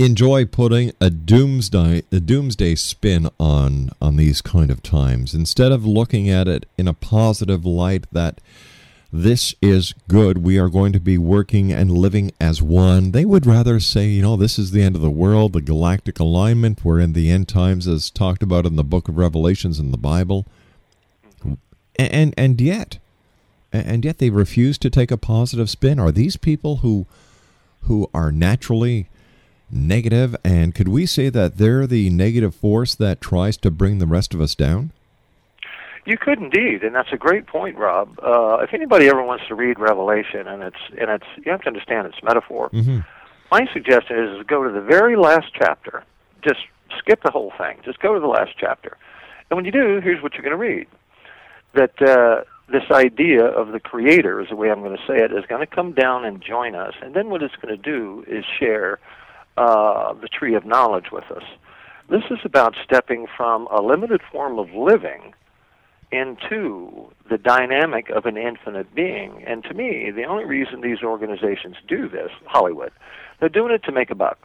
enjoy 0.00 0.46
putting 0.46 0.92
a 1.00 1.10
doomsday 1.10 2.02
a 2.10 2.20
doomsday 2.20 2.74
spin 2.74 3.28
on 3.38 3.90
on 4.00 4.16
these 4.16 4.40
kind 4.40 4.70
of 4.70 4.82
times 4.82 5.34
instead 5.34 5.70
of 5.72 5.84
looking 5.84 6.28
at 6.30 6.48
it 6.48 6.64
in 6.78 6.88
a 6.88 6.94
positive 6.94 7.66
light 7.66 8.06
that 8.10 8.40
this 9.12 9.54
is 9.60 9.92
good. 10.08 10.38
We 10.38 10.58
are 10.58 10.68
going 10.68 10.92
to 10.92 11.00
be 11.00 11.18
working 11.18 11.72
and 11.72 11.90
living 11.90 12.30
as 12.40 12.62
one. 12.62 13.10
They 13.10 13.24
would 13.24 13.44
rather 13.44 13.80
say, 13.80 14.06
you 14.06 14.22
know, 14.22 14.36
this 14.36 14.58
is 14.58 14.70
the 14.70 14.82
end 14.82 14.94
of 14.94 15.02
the 15.02 15.10
world, 15.10 15.52
the 15.52 15.60
galactic 15.60 16.20
alignment. 16.20 16.84
We're 16.84 17.00
in 17.00 17.12
the 17.12 17.30
end 17.30 17.48
times, 17.48 17.88
as 17.88 18.10
talked 18.10 18.42
about 18.42 18.66
in 18.66 18.76
the 18.76 18.84
book 18.84 19.08
of 19.08 19.16
Revelations 19.16 19.80
in 19.80 19.90
the 19.90 19.98
Bible. 19.98 20.46
And 21.96 22.12
and, 22.12 22.34
and 22.36 22.60
yet, 22.60 22.98
and 23.72 24.04
yet 24.04 24.18
they 24.18 24.30
refuse 24.30 24.78
to 24.78 24.90
take 24.90 25.10
a 25.10 25.16
positive 25.16 25.68
spin. 25.68 25.98
Are 25.98 26.12
these 26.12 26.36
people 26.36 26.76
who 26.76 27.06
who 27.82 28.08
are 28.14 28.30
naturally 28.30 29.08
negative, 29.70 30.36
and 30.44 30.74
could 30.74 30.88
we 30.88 31.04
say 31.06 31.30
that 31.30 31.56
they're 31.56 31.86
the 31.86 32.10
negative 32.10 32.54
force 32.54 32.94
that 32.94 33.20
tries 33.20 33.56
to 33.56 33.70
bring 33.70 33.98
the 33.98 34.06
rest 34.06 34.34
of 34.34 34.40
us 34.40 34.54
down? 34.54 34.92
You 36.06 36.16
could 36.16 36.38
indeed, 36.38 36.82
and 36.82 36.94
that's 36.94 37.12
a 37.12 37.16
great 37.16 37.46
point, 37.46 37.76
Rob. 37.76 38.18
Uh, 38.22 38.58
if 38.62 38.72
anybody 38.72 39.08
ever 39.08 39.22
wants 39.22 39.46
to 39.48 39.54
read 39.54 39.78
Revelation, 39.78 40.48
and 40.48 40.62
it's 40.62 40.80
and 40.98 41.10
it's 41.10 41.26
you 41.44 41.50
have 41.52 41.60
to 41.62 41.68
understand 41.68 42.06
it's 42.06 42.22
metaphor. 42.22 42.70
Mm-hmm. 42.70 43.00
My 43.50 43.66
suggestion 43.72 44.18
is 44.18 44.46
go 44.46 44.64
to 44.64 44.70
the 44.70 44.80
very 44.80 45.16
last 45.16 45.48
chapter. 45.52 46.04
Just 46.42 46.60
skip 46.98 47.22
the 47.22 47.30
whole 47.30 47.52
thing. 47.58 47.78
Just 47.84 48.00
go 48.00 48.14
to 48.14 48.20
the 48.20 48.26
last 48.26 48.52
chapter. 48.58 48.96
And 49.50 49.56
when 49.56 49.64
you 49.64 49.72
do, 49.72 50.00
here's 50.00 50.22
what 50.22 50.34
you're 50.34 50.42
going 50.42 50.52
to 50.52 50.56
read. 50.56 50.86
That 51.74 52.00
uh, 52.00 52.44
this 52.70 52.84
idea 52.90 53.44
of 53.44 53.72
the 53.72 53.80
Creator, 53.80 54.40
is 54.40 54.48
the 54.48 54.56
way 54.56 54.70
I'm 54.70 54.80
going 54.80 54.96
to 54.96 55.06
say 55.06 55.18
it, 55.18 55.32
is 55.32 55.44
going 55.46 55.60
to 55.60 55.66
come 55.66 55.92
down 55.92 56.24
and 56.24 56.40
join 56.40 56.74
us. 56.74 56.94
And 57.02 57.14
then 57.14 57.28
what 57.28 57.42
it's 57.42 57.56
going 57.56 57.76
to 57.76 57.82
do 57.82 58.24
is 58.26 58.44
share 58.58 59.00
uh, 59.56 60.14
the 60.14 60.28
tree 60.28 60.54
of 60.54 60.64
knowledge 60.64 61.10
with 61.12 61.30
us. 61.30 61.42
This 62.08 62.22
is 62.30 62.38
about 62.44 62.74
stepping 62.84 63.26
from 63.36 63.66
a 63.68 63.82
limited 63.82 64.20
form 64.32 64.58
of 64.58 64.72
living 64.72 65.34
into 66.12 67.10
the 67.28 67.38
dynamic 67.38 68.10
of 68.10 68.26
an 68.26 68.36
infinite 68.36 68.94
being. 68.94 69.44
And 69.46 69.62
to 69.64 69.74
me, 69.74 70.10
the 70.10 70.24
only 70.24 70.44
reason 70.44 70.80
these 70.80 71.02
organizations 71.02 71.76
do 71.86 72.08
this, 72.08 72.30
Hollywood, 72.46 72.92
they're 73.38 73.48
doing 73.48 73.72
it 73.72 73.84
to 73.84 73.92
make 73.92 74.10
a 74.10 74.14
buck. 74.14 74.38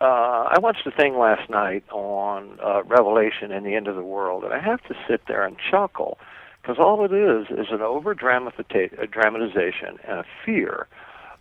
Uh, 0.00 0.48
I 0.50 0.58
watched 0.58 0.86
a 0.86 0.90
thing 0.90 1.18
last 1.18 1.48
night 1.48 1.84
on 1.90 2.58
uh, 2.62 2.82
Revelation 2.84 3.52
and 3.52 3.64
the 3.64 3.74
end 3.74 3.86
of 3.86 3.96
the 3.96 4.02
world, 4.02 4.44
and 4.44 4.52
I 4.52 4.60
have 4.60 4.82
to 4.84 4.94
sit 5.08 5.22
there 5.28 5.44
and 5.44 5.56
chuckle 5.70 6.18
because 6.60 6.78
all 6.78 7.04
it 7.04 7.12
is 7.12 7.46
is 7.50 7.68
an 7.70 7.80
over 7.80 8.14
dramatization 8.14 9.98
and 10.08 10.18
a 10.18 10.24
fear 10.44 10.88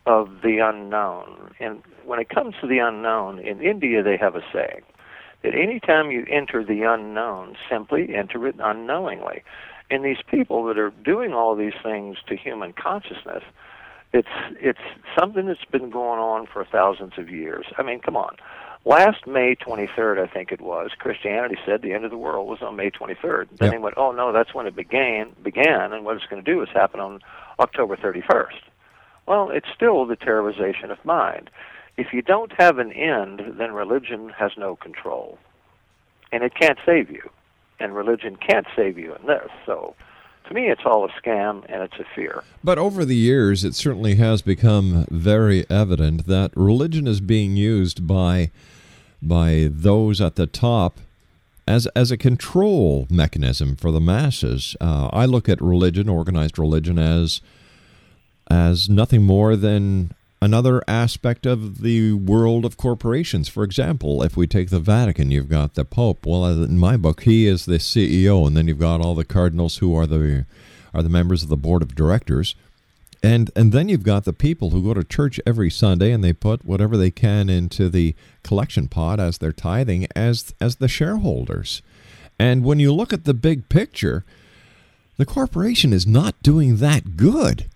of 0.05 0.41
the 0.43 0.59
unknown. 0.59 1.53
And 1.59 1.81
when 2.05 2.19
it 2.19 2.29
comes 2.29 2.55
to 2.61 2.67
the 2.67 2.77
unknown, 2.79 3.39
in 3.39 3.61
India 3.61 4.03
they 4.03 4.17
have 4.17 4.35
a 4.35 4.43
saying 4.53 4.81
that 5.43 5.53
anytime 5.53 6.11
you 6.11 6.25
enter 6.29 6.63
the 6.63 6.83
unknown, 6.83 7.55
simply 7.69 8.15
enter 8.15 8.47
it 8.47 8.55
unknowingly. 8.59 9.43
And 9.91 10.03
these 10.03 10.21
people 10.29 10.63
that 10.65 10.77
are 10.77 10.91
doing 11.03 11.33
all 11.33 11.55
these 11.55 11.73
things 11.83 12.17
to 12.27 12.35
human 12.35 12.73
consciousness, 12.73 13.43
it's 14.13 14.27
it's 14.59 14.79
something 15.17 15.45
that's 15.47 15.65
been 15.65 15.89
going 15.89 16.19
on 16.19 16.47
for 16.47 16.65
thousands 16.65 17.13
of 17.17 17.29
years. 17.29 17.65
I 17.77 17.83
mean, 17.83 17.99
come 17.99 18.15
on. 18.15 18.37
Last 18.85 19.25
May 19.27 19.55
23rd, 19.55 20.19
I 20.21 20.27
think 20.27 20.51
it 20.51 20.59
was, 20.59 20.91
Christianity 20.99 21.55
said 21.65 21.81
the 21.81 21.93
end 21.93 22.03
of 22.03 22.11
the 22.11 22.17
world 22.17 22.49
was 22.49 22.61
on 22.61 22.75
May 22.75 22.91
23rd. 22.91 23.47
Then 23.57 23.67
Yep. 23.67 23.71
they 23.71 23.77
went, 23.77 23.95
"Oh 23.97 24.11
no, 24.11 24.31
that's 24.31 24.53
when 24.53 24.67
it 24.67 24.75
began." 24.75 25.35
Began, 25.41 25.93
and 25.93 26.03
what 26.05 26.15
it's 26.17 26.25
going 26.25 26.43
to 26.43 26.51
do 26.51 26.61
is 26.61 26.69
happen 26.69 26.99
on 26.99 27.21
October 27.59 27.95
31st. 27.95 28.61
Well, 29.25 29.49
it's 29.51 29.69
still 29.73 30.05
the 30.05 30.17
terrorization 30.17 30.91
of 30.91 31.03
mind. 31.05 31.49
If 31.97 32.13
you 32.13 32.21
don't 32.21 32.51
have 32.59 32.79
an 32.79 32.91
end, 32.91 33.41
then 33.57 33.71
religion 33.73 34.29
has 34.29 34.51
no 34.57 34.75
control. 34.75 35.37
And 36.31 36.43
it 36.43 36.53
can't 36.55 36.79
save 36.85 37.11
you. 37.11 37.29
And 37.79 37.95
religion 37.95 38.35
can't 38.35 38.65
save 38.75 38.97
you 38.97 39.15
in 39.15 39.27
this. 39.27 39.49
So 39.65 39.95
to 40.47 40.53
me, 40.53 40.69
it's 40.69 40.81
all 40.85 41.05
a 41.05 41.09
scam 41.09 41.63
and 41.69 41.83
it's 41.83 41.97
a 41.99 42.05
fear. 42.15 42.43
But 42.63 42.77
over 42.77 43.05
the 43.05 43.15
years, 43.15 43.63
it 43.63 43.75
certainly 43.75 44.15
has 44.15 44.41
become 44.41 45.05
very 45.09 45.69
evident 45.69 46.25
that 46.27 46.51
religion 46.55 47.07
is 47.07 47.21
being 47.21 47.55
used 47.55 48.07
by 48.07 48.51
by 49.21 49.69
those 49.71 50.19
at 50.19 50.35
the 50.35 50.47
top 50.47 50.99
as 51.67 51.87
as 51.95 52.11
a 52.11 52.17
control 52.17 53.07
mechanism 53.09 53.75
for 53.75 53.91
the 53.91 54.01
masses. 54.01 54.75
Uh, 54.81 55.09
I 55.13 55.25
look 55.25 55.47
at 55.47 55.61
religion, 55.61 56.09
organized 56.09 56.59
religion, 56.59 56.99
as 56.99 57.41
as 58.49 58.89
nothing 58.89 59.23
more 59.23 59.55
than 59.55 60.11
another 60.43 60.83
aspect 60.89 61.45
of 61.45 61.81
the 61.81 62.11
world 62.11 62.65
of 62.65 62.75
corporations. 62.75 63.47
For 63.47 63.63
example, 63.63 64.21
if 64.23 64.35
we 64.35 64.45
take 64.45 64.69
the 64.69 64.79
Vatican, 64.79 65.31
you've 65.31 65.47
got 65.47 65.75
the 65.75 65.85
Pope. 65.85 66.25
Well, 66.25 66.45
in 66.45 66.77
my 66.77 66.97
book, 66.97 67.23
he 67.23 67.47
is 67.47 67.65
the 67.65 67.77
CEO, 67.77 68.45
and 68.45 68.57
then 68.57 68.67
you've 68.67 68.79
got 68.79 68.99
all 68.99 69.15
the 69.15 69.23
cardinals 69.23 69.77
who 69.77 69.95
are 69.95 70.05
the 70.05 70.45
are 70.93 71.01
the 71.01 71.09
members 71.09 71.43
of 71.43 71.49
the 71.49 71.57
board 71.57 71.81
of 71.81 71.95
directors. 71.95 72.55
And 73.23 73.51
and 73.55 73.71
then 73.71 73.87
you've 73.87 74.03
got 74.03 74.25
the 74.25 74.33
people 74.33 74.71
who 74.71 74.83
go 74.83 74.93
to 74.93 75.03
church 75.05 75.39
every 75.45 75.71
Sunday 75.71 76.11
and 76.11 76.21
they 76.21 76.33
put 76.33 76.65
whatever 76.65 76.97
they 76.97 77.09
can 77.09 77.49
into 77.49 77.87
the 77.87 78.13
collection 78.43 78.89
pot 78.89 79.21
as 79.21 79.37
their 79.37 79.53
tithing 79.53 80.07
as 80.13 80.53
as 80.59 80.75
the 80.75 80.89
shareholders. 80.89 81.81
And 82.37 82.65
when 82.65 82.79
you 82.79 82.93
look 82.93 83.13
at 83.13 83.23
the 83.23 83.33
big 83.33 83.69
picture, 83.69 84.25
the 85.15 85.25
corporation 85.25 85.93
is 85.93 86.05
not 86.05 86.41
doing 86.43 86.77
that 86.77 87.15
good. 87.15 87.69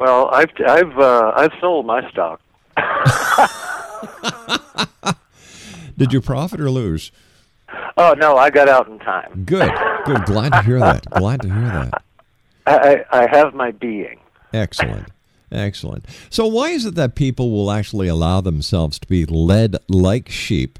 Well, 0.00 0.30
I've 0.32 0.50
I've 0.66 0.98
uh, 0.98 1.32
I've 1.36 1.52
sold 1.60 1.84
my 1.84 2.10
stock. 2.10 2.40
Did 5.98 6.14
you 6.14 6.22
profit 6.22 6.58
or 6.58 6.70
lose? 6.70 7.12
Oh 7.98 8.14
no, 8.16 8.38
I 8.38 8.48
got 8.48 8.66
out 8.66 8.88
in 8.88 8.98
time. 8.98 9.44
Good. 9.44 9.70
Good. 10.06 10.24
Glad 10.24 10.54
to 10.54 10.62
hear 10.62 10.80
that. 10.80 11.04
Glad 11.10 11.42
to 11.42 11.52
hear 11.52 11.66
that. 11.66 12.02
I 12.66 13.04
I, 13.12 13.24
I 13.24 13.28
have 13.30 13.52
my 13.52 13.72
being. 13.72 14.18
Excellent. 14.54 15.08
Excellent. 15.52 16.06
So, 16.30 16.46
why 16.46 16.70
is 16.70 16.86
it 16.86 16.94
that 16.94 17.14
people 17.14 17.50
will 17.50 17.70
actually 17.70 18.08
allow 18.08 18.40
themselves 18.40 18.98
to 19.00 19.06
be 19.06 19.26
led 19.26 19.76
like 19.88 20.30
sheep, 20.30 20.78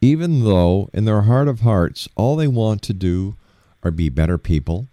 even 0.00 0.42
though 0.42 0.90
in 0.92 1.04
their 1.04 1.22
heart 1.22 1.46
of 1.46 1.60
hearts, 1.60 2.08
all 2.16 2.34
they 2.34 2.48
want 2.48 2.82
to 2.82 2.92
do 2.92 3.36
are 3.84 3.92
be 3.92 4.08
better 4.08 4.38
people, 4.38 4.88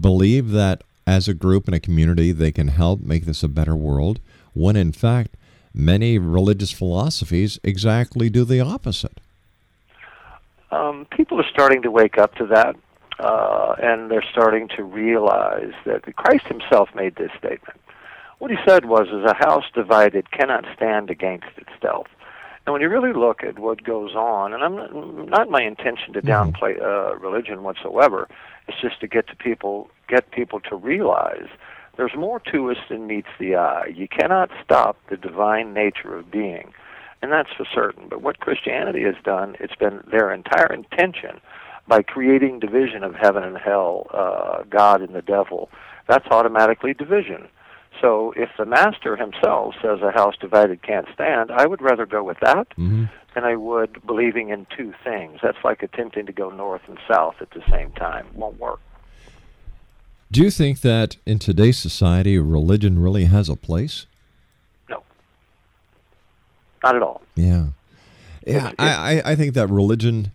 believe 0.00 0.50
that 0.50 0.82
as 1.10 1.26
a 1.26 1.34
group 1.34 1.66
and 1.66 1.74
a 1.74 1.80
community 1.80 2.30
they 2.30 2.52
can 2.52 2.68
help 2.68 3.00
make 3.00 3.26
this 3.26 3.42
a 3.42 3.48
better 3.48 3.74
world, 3.74 4.20
when 4.54 4.76
in 4.76 4.92
fact, 4.92 5.36
many 5.74 6.18
religious 6.18 6.70
philosophies 6.70 7.58
exactly 7.64 8.30
do 8.30 8.44
the 8.44 8.60
opposite? 8.60 9.18
Um, 10.70 11.06
people 11.10 11.40
are 11.40 11.50
starting 11.50 11.82
to 11.82 11.90
wake 11.90 12.16
up 12.16 12.36
to 12.36 12.46
that, 12.46 12.76
uh, 13.18 13.74
and 13.82 14.08
they're 14.08 14.30
starting 14.30 14.68
to 14.76 14.84
realize 14.84 15.72
that 15.84 16.04
Christ 16.14 16.46
Himself 16.46 16.88
made 16.94 17.16
this 17.16 17.32
statement. 17.36 17.80
What 18.38 18.52
He 18.52 18.56
said 18.64 18.84
was, 18.84 19.08
"Is 19.08 19.24
a 19.24 19.34
house 19.34 19.64
divided 19.74 20.30
cannot 20.30 20.64
stand 20.76 21.10
against 21.10 21.52
itself." 21.58 22.06
And 22.64 22.72
when 22.72 22.82
you 22.82 22.88
really 22.88 23.12
look 23.12 23.42
at 23.42 23.58
what 23.58 23.82
goes 23.82 24.14
on, 24.14 24.52
and 24.54 24.62
I'm 24.62 24.76
not, 24.76 25.28
not 25.28 25.50
my 25.50 25.62
intention 25.62 26.12
to 26.12 26.22
downplay 26.22 26.80
uh, 26.80 27.16
religion 27.16 27.64
whatsoever. 27.64 28.28
It's 28.70 28.80
just 28.80 29.00
to 29.00 29.08
get 29.08 29.26
to 29.26 29.34
people, 29.34 29.90
get 30.06 30.30
people 30.30 30.60
to 30.60 30.76
realize 30.76 31.48
there's 31.96 32.14
more 32.16 32.38
to 32.52 32.70
us 32.70 32.76
than 32.88 33.08
meets 33.08 33.26
the 33.40 33.56
eye. 33.56 33.86
You 33.92 34.06
cannot 34.06 34.48
stop 34.64 34.96
the 35.08 35.16
divine 35.16 35.74
nature 35.74 36.16
of 36.16 36.30
being, 36.30 36.72
and 37.20 37.32
that's 37.32 37.50
for 37.56 37.66
certain. 37.74 38.06
But 38.08 38.22
what 38.22 38.38
Christianity 38.38 39.02
has 39.02 39.16
done, 39.24 39.56
it's 39.58 39.74
been 39.74 40.04
their 40.08 40.32
entire 40.32 40.72
intention 40.72 41.40
by 41.88 42.02
creating 42.02 42.60
division 42.60 43.02
of 43.02 43.16
heaven 43.16 43.42
and 43.42 43.58
hell, 43.58 44.06
uh, 44.14 44.62
God 44.70 45.02
and 45.02 45.16
the 45.16 45.22
devil. 45.22 45.68
That's 46.06 46.26
automatically 46.30 46.94
division. 46.94 47.48
So 48.00 48.32
if 48.36 48.48
the 48.58 48.64
master 48.64 49.16
himself 49.16 49.74
says 49.82 50.00
a 50.02 50.10
house 50.10 50.34
divided 50.40 50.82
can't 50.82 51.06
stand, 51.12 51.50
I 51.50 51.66
would 51.66 51.82
rather 51.82 52.06
go 52.06 52.22
with 52.22 52.38
that 52.40 52.68
hmm 52.76 53.06
than 53.34 53.44
I 53.44 53.54
would 53.54 54.04
believing 54.04 54.48
in 54.48 54.66
two 54.76 54.92
things. 55.04 55.38
That's 55.40 55.58
like 55.62 55.84
attempting 55.84 56.26
to 56.26 56.32
go 56.32 56.50
north 56.50 56.82
and 56.88 56.98
south 57.08 57.36
at 57.40 57.50
the 57.50 57.62
same 57.70 57.92
time. 57.92 58.26
It 58.26 58.34
Won't 58.34 58.58
work. 58.58 58.80
Do 60.32 60.42
you 60.42 60.50
think 60.50 60.80
that 60.80 61.16
in 61.26 61.38
today's 61.38 61.78
society, 61.78 62.38
religion 62.38 62.98
really 62.98 63.26
has 63.26 63.48
a 63.48 63.54
place? 63.54 64.06
No. 64.88 65.02
Not 66.82 66.96
at 66.96 67.02
all. 67.02 67.22
Yeah, 67.36 67.66
yeah. 68.46 68.72
I, 68.78 68.88
I, 68.88 69.32
I 69.32 69.34
think 69.36 69.54
that 69.54 69.68
religion, 69.68 70.32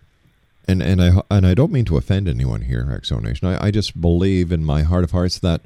and 0.67 0.81
and 0.81 1.01
I 1.01 1.21
and 1.29 1.45
I 1.45 1.53
don't 1.53 1.71
mean 1.71 1.85
to 1.85 1.97
offend 1.97 2.27
anyone 2.27 2.61
here, 2.61 2.85
Exonation. 2.85 3.43
I, 3.43 3.67
I 3.67 3.71
just 3.71 3.99
believe 3.99 4.51
in 4.51 4.63
my 4.63 4.83
heart 4.83 5.03
of 5.03 5.11
hearts 5.11 5.39
that 5.39 5.61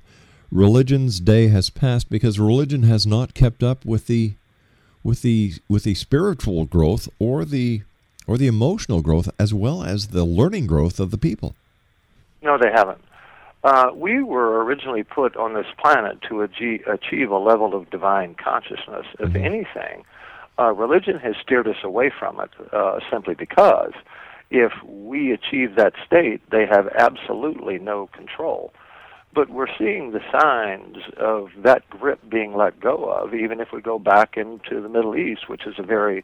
religion's 0.51 1.19
day 1.19 1.47
has 1.47 1.69
passed 1.69 2.09
because 2.09 2.39
religion 2.39 2.83
has 2.83 3.05
not 3.05 3.33
kept 3.33 3.63
up 3.63 3.85
with 3.85 4.07
the 4.07 4.33
with 5.03 5.21
the 5.21 5.53
with 5.67 5.83
the 5.83 5.95
spiritual 5.95 6.65
growth 6.65 7.07
or 7.19 7.45
the 7.45 7.81
or 8.27 8.37
the 8.37 8.47
emotional 8.47 9.01
growth 9.01 9.29
as 9.39 9.53
well 9.53 9.83
as 9.83 10.07
the 10.07 10.23
learning 10.23 10.67
growth 10.67 10.99
of 10.99 11.11
the 11.11 11.17
people. 11.17 11.55
No, 12.41 12.57
they 12.57 12.71
haven't. 12.71 13.01
Uh, 13.63 13.89
we 13.93 14.23
were 14.23 14.63
originally 14.63 15.03
put 15.03 15.35
on 15.35 15.53
this 15.53 15.65
planet 15.77 16.21
to 16.29 16.41
achieve, 16.41 16.81
achieve 16.87 17.29
a 17.29 17.37
level 17.37 17.75
of 17.75 17.89
divine 17.89 18.33
consciousness. 18.35 19.05
If 19.19 19.35
anything, 19.35 20.05
uh, 20.57 20.71
religion 20.73 21.19
has 21.19 21.35
steered 21.43 21.67
us 21.67 21.83
away 21.83 22.09
from 22.17 22.39
it 22.39 22.49
uh, 22.71 22.99
simply 23.11 23.33
because 23.33 23.91
if 24.49 24.71
we 24.85 25.31
achieve 25.31 25.75
that 25.75 25.93
state, 26.05 26.41
they 26.51 26.65
have 26.65 26.87
absolutely 26.97 27.79
no 27.79 28.07
control. 28.07 28.71
But 29.33 29.49
we're 29.49 29.67
seeing 29.77 30.11
the 30.11 30.21
signs 30.31 30.97
of 31.17 31.49
that 31.57 31.87
grip 31.89 32.19
being 32.27 32.55
let 32.55 32.79
go 32.79 33.05
of, 33.05 33.33
even 33.33 33.59
if 33.59 33.71
we 33.71 33.81
go 33.81 33.99
back 33.99 34.37
into 34.37 34.81
the 34.81 34.89
Middle 34.89 35.15
East, 35.15 35.47
which 35.47 35.67
is 35.67 35.75
a 35.77 35.83
very 35.83 36.23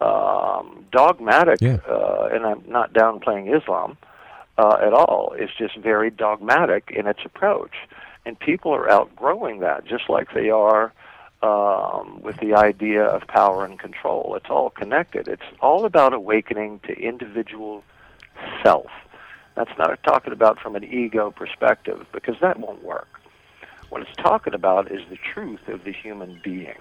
um, 0.00 0.84
dogmatic, 0.92 1.60
Yeah. 1.60 1.78
uh, 1.88 2.28
and 2.32 2.44
I'm 2.44 2.62
not 2.68 2.92
downplaying 2.92 3.56
Islam 3.56 3.96
uh, 4.58 4.76
at 4.82 4.92
all. 4.92 5.34
It's 5.38 5.54
just 5.56 5.76
very 5.78 6.10
dogmatic 6.10 6.90
in 6.94 7.06
its 7.06 7.20
approach. 7.24 7.74
And 8.26 8.38
people 8.38 8.72
are 8.74 8.90
outgrowing 8.90 9.60
that, 9.60 9.84
just 9.86 10.08
like 10.08 10.32
they 10.34 10.50
are 10.50 10.92
um, 11.42 12.20
with 12.22 12.36
the 12.38 12.54
idea 12.54 13.04
of 13.04 13.26
power 13.26 13.64
and 13.64 13.78
control. 13.78 14.34
It's 14.36 14.50
all 14.50 14.70
connected. 14.70 15.28
It's 15.28 15.42
all 15.60 15.84
about 15.84 16.12
awakening 16.14 16.80
to 16.86 16.92
individual 16.98 17.84
self. 18.62 18.90
That's 19.54 19.70
not 19.78 19.96
talking 20.02 20.32
about 20.32 20.58
from 20.58 20.74
an 20.76 20.84
ego 20.84 21.30
perspective, 21.30 22.06
because 22.12 22.36
that 22.40 22.58
won't 22.58 22.82
work. 22.82 23.08
What 23.90 24.02
it's 24.02 24.16
talking 24.16 24.54
about 24.54 24.90
is 24.90 25.02
the 25.08 25.18
truth 25.32 25.68
of 25.68 25.84
the 25.84 25.92
human 25.92 26.40
being 26.42 26.74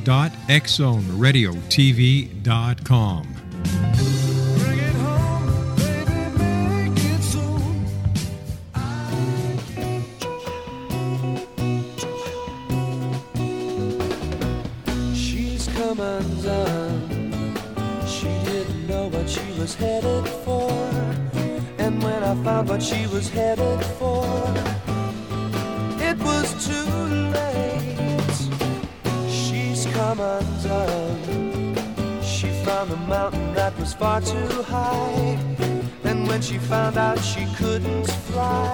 Bring 4.57 4.79
it 4.79 4.95
home, 4.95 5.75
baby, 5.77 6.37
make. 6.39 6.97
She's 15.13 15.67
come 15.67 15.99
undone. 15.99 17.09
She 18.07 18.27
didn't 18.45 18.87
know 18.87 19.07
what 19.09 19.29
she 19.29 19.45
was 19.59 19.75
headed 19.75 20.27
for 20.43 20.71
and 21.77 22.01
when 22.03 22.23
I 22.23 22.35
found 22.43 22.69
what 22.69 22.81
she 22.81 23.07
was 23.07 23.29
headed 23.29 23.70
far 34.01 34.19
too 34.19 34.63
high. 34.63 35.37
And 36.03 36.27
when 36.27 36.41
she 36.41 36.57
found 36.57 36.97
out 36.97 37.19
she 37.19 37.45
couldn't 37.55 38.07
fly, 38.29 38.73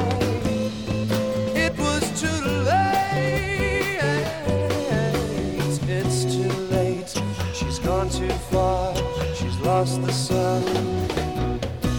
it 1.53 1.77
was 1.77 2.03
too 2.21 2.41
late. 2.71 3.99
It's 5.99 6.23
too 6.33 6.53
late. 6.75 7.11
She's 7.53 7.79
gone 7.79 8.09
too 8.09 8.35
far. 8.51 8.95
She's 9.35 9.57
lost 9.57 10.01
the 10.01 10.13
sun. 10.13 10.63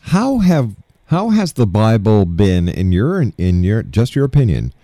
how 0.00 0.40
have 0.40 0.76
how 1.06 1.30
has 1.30 1.54
the 1.54 1.66
Bible 1.66 2.26
been, 2.26 2.68
in 2.68 2.92
your 2.92 3.22
in 3.22 3.64
your 3.64 3.82
just 3.82 4.14
your 4.14 4.26
opinion, 4.26 4.74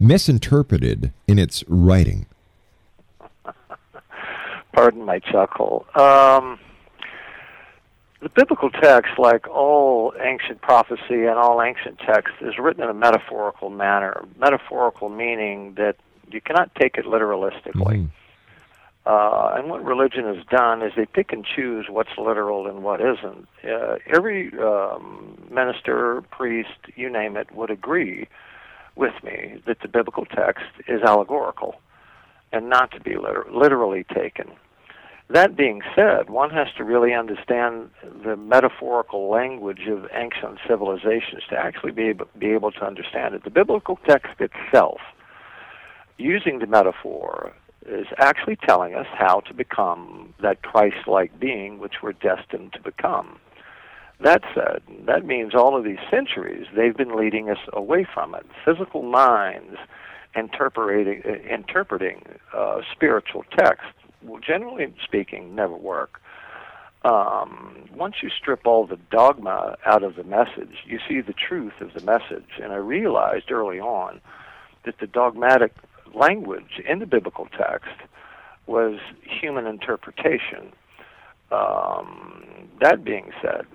misinterpreted 0.00 1.12
in 1.28 1.38
its 1.38 1.62
writing? 1.68 2.24
pardon 4.72 5.04
my 5.04 5.18
chuckle. 5.18 5.84
Um, 5.94 6.58
the 8.20 8.28
biblical 8.30 8.70
text, 8.70 9.18
like 9.18 9.46
all 9.48 10.14
ancient 10.20 10.60
prophecy 10.62 11.24
and 11.24 11.38
all 11.38 11.62
ancient 11.62 11.98
text, 11.98 12.34
is 12.40 12.58
written 12.58 12.82
in 12.82 12.88
a 12.88 12.94
metaphorical 12.94 13.70
manner. 13.70 14.24
Metaphorical 14.38 15.08
meaning 15.08 15.74
that 15.74 15.96
you 16.30 16.40
cannot 16.40 16.74
take 16.74 16.96
it 16.96 17.04
literalistically. 17.04 17.74
Uh, 19.04 19.54
and 19.56 19.70
what 19.70 19.84
religion 19.84 20.24
has 20.24 20.44
done 20.46 20.82
is 20.82 20.92
they 20.96 21.06
pick 21.06 21.32
and 21.32 21.44
choose 21.44 21.86
what's 21.88 22.10
literal 22.18 22.66
and 22.66 22.82
what 22.82 23.00
isn't. 23.00 23.46
Uh, 23.62 23.96
every 24.06 24.50
um, 24.58 25.38
minister, 25.48 26.22
priest, 26.30 26.70
you 26.96 27.08
name 27.08 27.36
it, 27.36 27.54
would 27.54 27.70
agree 27.70 28.26
with 28.96 29.12
me 29.22 29.62
that 29.66 29.78
the 29.80 29.86
biblical 29.86 30.24
text 30.24 30.64
is 30.88 31.02
allegorical 31.02 31.76
and 32.52 32.68
not 32.68 32.90
to 32.90 33.00
be 33.00 33.16
liter- 33.16 33.46
literally 33.52 34.04
taken. 34.12 34.50
That 35.28 35.56
being 35.56 35.82
said, 35.94 36.30
one 36.30 36.50
has 36.50 36.68
to 36.76 36.84
really 36.84 37.12
understand 37.12 37.90
the 38.24 38.36
metaphorical 38.36 39.28
language 39.28 39.88
of 39.88 40.06
ancient 40.14 40.60
civilizations 40.68 41.42
to 41.50 41.56
actually 41.56 41.90
be 41.92 42.04
able, 42.04 42.28
be 42.38 42.52
able 42.52 42.70
to 42.72 42.84
understand 42.84 43.34
it. 43.34 43.42
The 43.42 43.50
biblical 43.50 43.98
text 44.06 44.40
itself, 44.40 45.00
using 46.16 46.60
the 46.60 46.66
metaphor, 46.66 47.52
is 47.86 48.06
actually 48.18 48.56
telling 48.56 48.94
us 48.94 49.06
how 49.12 49.40
to 49.40 49.54
become 49.54 50.32
that 50.42 50.62
Christ 50.62 51.08
like 51.08 51.38
being 51.40 51.80
which 51.80 51.94
we're 52.02 52.12
destined 52.12 52.72
to 52.74 52.80
become. 52.80 53.40
That 54.20 54.42
said, 54.54 54.80
that 55.06 55.26
means 55.26 55.54
all 55.54 55.76
of 55.76 55.84
these 55.84 55.98
centuries 56.08 56.66
they've 56.74 56.96
been 56.96 57.16
leading 57.16 57.50
us 57.50 57.58
away 57.72 58.06
from 58.14 58.34
it. 58.34 58.46
Physical 58.64 59.02
minds 59.02 59.76
interpreting, 60.36 61.22
uh, 61.26 61.52
interpreting 61.52 62.24
uh, 62.54 62.80
spiritual 62.92 63.44
text 63.56 63.86
will, 64.22 64.40
generally 64.40 64.92
speaking, 65.04 65.54
never 65.54 65.76
work. 65.76 66.20
Um, 67.04 67.88
once 67.94 68.16
you 68.22 68.30
strip 68.30 68.66
all 68.66 68.86
the 68.86 68.98
dogma 69.10 69.76
out 69.86 70.02
of 70.02 70.16
the 70.16 70.24
message, 70.24 70.78
you 70.86 70.98
see 71.08 71.20
the 71.20 71.34
truth 71.34 71.74
of 71.80 71.92
the 71.94 72.00
message. 72.00 72.58
And 72.60 72.72
I 72.72 72.76
realized 72.76 73.50
early 73.50 73.78
on 73.78 74.20
that 74.84 74.98
the 74.98 75.06
dogmatic 75.06 75.72
language 76.14 76.80
in 76.88 76.98
the 76.98 77.06
biblical 77.06 77.46
text 77.56 77.94
was 78.66 78.98
human 79.22 79.66
interpretation. 79.66 80.72
Um, 81.52 82.68
that 82.80 83.04
being 83.04 83.30
said, 83.40 83.66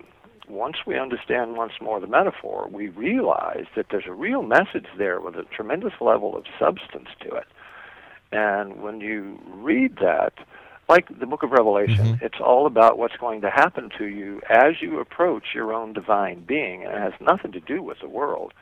once 0.50 0.78
we 0.86 1.00
understand 1.00 1.56
once 1.56 1.74
more 1.82 2.00
the 2.02 2.08
metaphor, 2.08 2.68
we 2.70 2.90
realize 2.90 3.66
that 3.76 3.86
there's 3.90 4.08
a 4.08 4.14
real 4.14 4.42
message 4.42 4.88
there 4.98 5.22
with 5.22 5.36
a 5.36 5.44
tremendous 5.44 5.94
level 6.02 6.36
of 6.36 6.44
substance 6.60 7.08
to 7.22 7.30
it. 7.30 7.46
And 8.32 8.82
when 8.82 9.02
you 9.02 9.40
read 9.48 9.98
that, 9.98 10.34
like 10.88 11.08
the 11.20 11.26
book 11.26 11.44
of 11.44 11.52
Revelation, 11.52 12.16
mm-hmm. 12.16 12.26
it's 12.26 12.40
all 12.44 12.66
about 12.66 12.98
what's 12.98 13.16
going 13.18 13.42
to 13.42 13.50
happen 13.50 13.90
to 13.98 14.06
you 14.06 14.42
as 14.50 14.82
you 14.82 15.00
approach 15.00 15.54
your 15.54 15.74
own 15.74 15.94
divine 15.94 16.44
being, 16.46 16.84
and 16.84 16.94
it 16.94 17.00
has 17.00 17.14
nothing 17.22 17.52
to 17.54 17.60
do 17.60 17.82
with 17.82 18.00
the 18.02 18.10
world. 18.10 18.54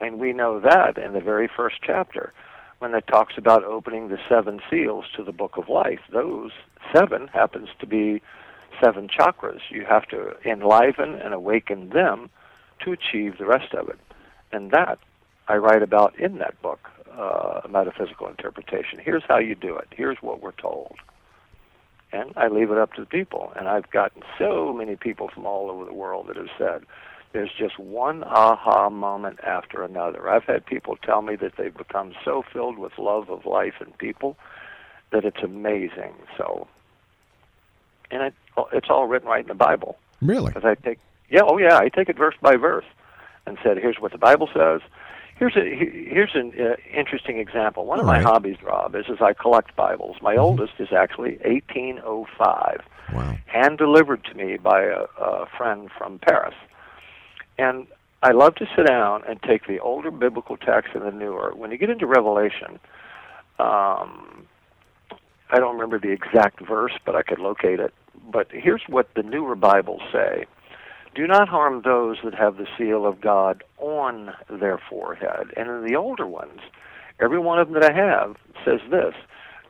And 0.00 0.18
we 0.18 0.32
know 0.32 0.60
that 0.60 0.98
in 0.98 1.12
the 1.12 1.20
very 1.20 1.48
first 1.48 1.76
chapter 1.84 2.32
when 2.82 2.94
it 2.94 3.06
talks 3.06 3.34
about 3.36 3.62
opening 3.62 4.08
the 4.08 4.18
seven 4.28 4.60
seals 4.68 5.04
to 5.16 5.22
the 5.22 5.30
book 5.30 5.56
of 5.56 5.68
life. 5.68 6.00
Those 6.12 6.50
seven 6.92 7.28
happens 7.28 7.68
to 7.78 7.86
be 7.86 8.20
seven 8.82 9.08
chakras. 9.08 9.60
You 9.70 9.84
have 9.88 10.06
to 10.08 10.34
enliven 10.44 11.14
and 11.14 11.32
awaken 11.32 11.90
them 11.90 12.28
to 12.84 12.90
achieve 12.90 13.38
the 13.38 13.46
rest 13.46 13.72
of 13.72 13.88
it. 13.88 14.00
And 14.50 14.72
that 14.72 14.98
I 15.46 15.56
write 15.56 15.82
about 15.82 16.18
in 16.18 16.38
that 16.38 16.60
book, 16.60 16.88
uh, 17.16 17.60
Metaphysical 17.68 18.28
Interpretation. 18.28 18.98
Here's 19.00 19.22
how 19.28 19.38
you 19.38 19.54
do 19.54 19.76
it. 19.76 19.88
Here's 19.90 20.18
what 20.20 20.42
we're 20.42 20.52
told. 20.52 20.96
And 22.12 22.32
I 22.36 22.48
leave 22.48 22.70
it 22.70 22.78
up 22.78 22.92
to 22.94 23.00
the 23.02 23.06
people. 23.06 23.52
And 23.56 23.68
I've 23.68 23.90
gotten 23.90 24.22
so 24.38 24.72
many 24.72 24.96
people 24.96 25.28
from 25.28 25.46
all 25.46 25.70
over 25.70 25.84
the 25.84 25.94
world 25.94 26.26
that 26.28 26.36
have 26.36 26.50
said, 26.58 26.84
there's 27.32 27.50
just 27.58 27.78
one 27.78 28.22
aha 28.24 28.90
moment 28.90 29.40
after 29.42 29.82
another. 29.82 30.28
I've 30.28 30.44
had 30.44 30.66
people 30.66 30.96
tell 30.96 31.22
me 31.22 31.36
that 31.36 31.52
they've 31.56 31.74
become 31.74 32.12
so 32.24 32.44
filled 32.52 32.76
with 32.76 32.98
love 32.98 33.30
of 33.30 33.46
life 33.46 33.74
and 33.80 33.96
people 33.96 34.36
that 35.12 35.24
it's 35.24 35.42
amazing. 35.42 36.12
So, 36.36 36.68
and 38.10 38.22
it, 38.22 38.34
it's 38.72 38.90
all 38.90 39.06
written 39.06 39.28
right 39.28 39.42
in 39.42 39.48
the 39.48 39.54
Bible. 39.54 39.96
Really? 40.20 40.52
Because 40.52 40.64
I 40.64 40.74
take, 40.74 40.98
yeah, 41.30 41.40
oh 41.44 41.56
yeah, 41.56 41.78
I 41.78 41.88
take 41.88 42.10
it 42.10 42.18
verse 42.18 42.34
by 42.42 42.56
verse, 42.56 42.84
and 43.46 43.56
said, 43.62 43.78
here's 43.78 43.96
what 43.98 44.12
the 44.12 44.18
Bible 44.18 44.48
says. 44.54 44.82
Here's 45.38 45.56
a 45.56 45.64
here's 45.64 46.34
an 46.34 46.52
uh, 46.60 46.76
interesting 46.96 47.38
example. 47.38 47.84
One 47.86 47.98
of 47.98 48.06
All 48.06 48.12
my 48.12 48.18
right. 48.18 48.24
hobbies, 48.24 48.58
Rob, 48.62 48.94
is 48.94 49.06
is 49.08 49.18
I 49.20 49.32
collect 49.32 49.74
Bibles. 49.74 50.16
My 50.22 50.36
oldest 50.36 50.74
is 50.78 50.88
actually 50.96 51.38
1805, 51.44 52.82
Wow. 53.12 53.36
hand 53.46 53.78
delivered 53.78 54.24
to 54.24 54.34
me 54.34 54.56
by 54.56 54.82
a, 54.84 55.04
a 55.20 55.46
friend 55.56 55.90
from 55.96 56.18
Paris. 56.20 56.54
And 57.58 57.86
I 58.22 58.30
love 58.30 58.54
to 58.56 58.66
sit 58.76 58.86
down 58.86 59.22
and 59.28 59.42
take 59.42 59.66
the 59.66 59.80
older 59.80 60.10
biblical 60.12 60.56
text 60.56 60.90
and 60.94 61.02
the 61.04 61.10
newer. 61.10 61.52
When 61.56 61.70
you 61.72 61.76
get 61.78 61.90
into 61.90 62.06
Revelation, 62.06 62.78
um, 63.58 64.46
I 65.50 65.58
don't 65.58 65.74
remember 65.74 65.98
the 65.98 66.10
exact 66.12 66.60
verse, 66.66 66.92
but 67.04 67.16
I 67.16 67.22
could 67.22 67.40
locate 67.40 67.80
it. 67.80 67.92
But 68.30 68.46
here's 68.52 68.82
what 68.88 69.08
the 69.16 69.22
newer 69.24 69.56
Bibles 69.56 70.02
say 70.12 70.44
Do 71.14 71.26
not 71.26 71.48
harm 71.48 71.82
those 71.84 72.16
that 72.24 72.34
have 72.34 72.56
the 72.56 72.66
seal 72.78 73.06
of 73.06 73.20
God 73.20 73.62
on 73.78 74.32
their 74.48 74.78
forehead. 74.78 75.52
And 75.56 75.68
in 75.68 75.86
the 75.86 75.96
older 75.96 76.26
ones, 76.26 76.60
every 77.20 77.38
one 77.38 77.58
of 77.58 77.68
them 77.68 77.80
that 77.80 77.90
I 77.90 77.94
have 77.94 78.36
says 78.64 78.80
this 78.90 79.14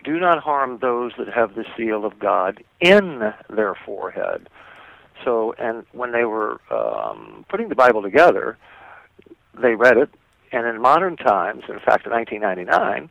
Do 0.05 0.21
not 0.21 0.39
harm 0.39 0.79
those 0.81 1.13
that 1.19 1.29
have 1.29 1.55
the 1.55 1.65
seal 1.77 2.05
of 2.05 2.19
God 2.19 2.63
in 2.81 3.33
their 3.51 3.75
forehead. 3.75 4.49
So, 5.25 5.55
and 5.59 5.85
when 5.93 6.13
they 6.13 6.25
were 6.25 6.61
um, 6.71 7.45
putting 7.49 7.69
the 7.69 7.75
Bible 7.75 8.03
together, 8.03 8.57
they 9.61 9.75
read 9.75 9.97
it, 9.97 10.11
and 10.53 10.67
in 10.67 10.81
modern 10.81 11.17
times, 11.17 11.65
in 11.69 11.79
fact, 11.81 12.07
in 12.07 12.13
1999, 12.13 13.11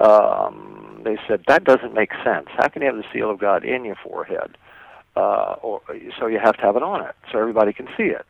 um, 0.00 1.00
they 1.04 1.16
said 1.28 1.44
that 1.46 1.64
doesn't 1.64 1.94
make 1.94 2.10
sense. 2.24 2.48
How 2.56 2.68
can 2.68 2.82
you 2.82 2.88
have 2.88 2.96
the 2.96 3.04
seal 3.12 3.30
of 3.30 3.38
God 3.38 3.64
in 3.64 3.84
your 3.84 3.96
forehead? 3.96 4.56
Uh, 5.16 5.56
or 5.62 5.80
so 6.18 6.26
you 6.26 6.40
have 6.42 6.56
to 6.56 6.62
have 6.62 6.76
it 6.76 6.82
on 6.82 7.04
it 7.04 7.14
so 7.30 7.38
everybody 7.38 7.72
can 7.72 7.86
see 7.96 8.04
it. 8.04 8.26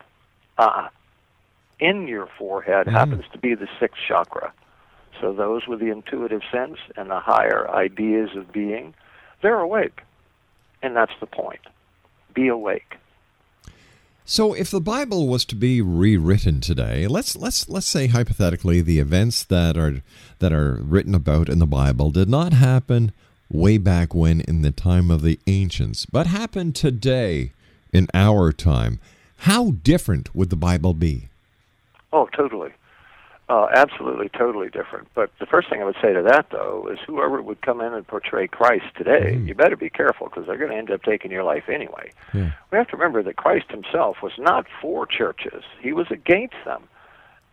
Uh, 0.57 0.87
in 1.79 2.07
your 2.07 2.27
forehead 2.37 2.87
happens 2.87 3.23
to 3.33 3.37
be 3.37 3.55
the 3.55 3.67
sixth 3.79 3.99
chakra. 4.07 4.53
So 5.19 5.33
those 5.33 5.67
with 5.67 5.79
the 5.79 5.91
intuitive 5.91 6.41
sense 6.51 6.77
and 6.95 7.09
the 7.09 7.19
higher 7.19 7.69
ideas 7.71 8.29
of 8.35 8.51
being, 8.51 8.93
they're 9.41 9.59
awake, 9.59 10.01
and 10.81 10.95
that's 10.95 11.13
the 11.19 11.25
point. 11.25 11.61
Be 12.33 12.47
awake. 12.47 12.97
So, 14.27 14.55
if 14.55 14.71
the 14.71 14.81
Bible 14.81 15.27
was 15.27 15.45
to 15.45 15.55
be 15.55 15.83
rewritten 15.83 16.59
today, 16.59 17.05
let's 17.05 17.35
let's 17.35 17.69
let's 17.69 17.85
say 17.85 18.07
hypothetically 18.07 18.81
the 18.81 18.97
events 18.97 19.43
that 19.43 19.77
are 19.77 20.01
that 20.39 20.51
are 20.51 20.79
written 20.81 21.13
about 21.13 21.47
in 21.47 21.59
the 21.59 21.67
Bible 21.67 22.09
did 22.09 22.27
not 22.27 22.51
happen 22.51 23.11
way 23.55 23.77
back 23.77 24.13
when 24.13 24.41
in 24.41 24.61
the 24.61 24.71
time 24.71 25.09
of 25.09 25.21
the 25.21 25.39
ancients, 25.47 26.05
but 26.05 26.27
happened 26.27 26.75
today 26.75 27.51
in 27.93 28.07
our 28.13 28.51
time. 28.51 28.99
How 29.39 29.71
different 29.71 30.35
would 30.35 30.49
the 30.49 30.55
Bible 30.55 30.93
be? 30.93 31.29
Oh, 32.11 32.27
totally. 32.35 32.71
Uh, 33.47 33.67
absolutely, 33.75 34.27
totally 34.29 34.69
different. 34.69 35.07
But 35.13 35.29
the 35.39 35.45
first 35.45 35.69
thing 35.69 35.79
I 35.79 35.85
would 35.85 35.97
say 36.01 36.13
to 36.13 36.23
that, 36.23 36.47
though, 36.51 36.89
is 36.91 36.97
whoever 37.05 37.41
would 37.41 37.61
come 37.61 37.79
in 37.79 37.93
and 37.93 38.07
portray 38.07 38.47
Christ 38.47 38.85
today, 38.97 39.37
you 39.45 39.53
better 39.53 39.75
be 39.75 39.89
careful 39.89 40.27
because 40.27 40.47
they're 40.47 40.57
going 40.57 40.71
to 40.71 40.77
end 40.77 40.89
up 40.89 41.03
taking 41.03 41.29
your 41.29 41.43
life 41.43 41.69
anyway. 41.69 42.11
Yeah. 42.33 42.53
We 42.71 42.77
have 42.79 42.87
to 42.87 42.97
remember 42.97 43.21
that 43.21 43.35
Christ 43.35 43.69
himself 43.69 44.17
was 44.23 44.31
not 44.39 44.65
for 44.81 45.05
churches, 45.05 45.63
he 45.79 45.93
was 45.93 46.07
against 46.09 46.55
them. 46.65 46.83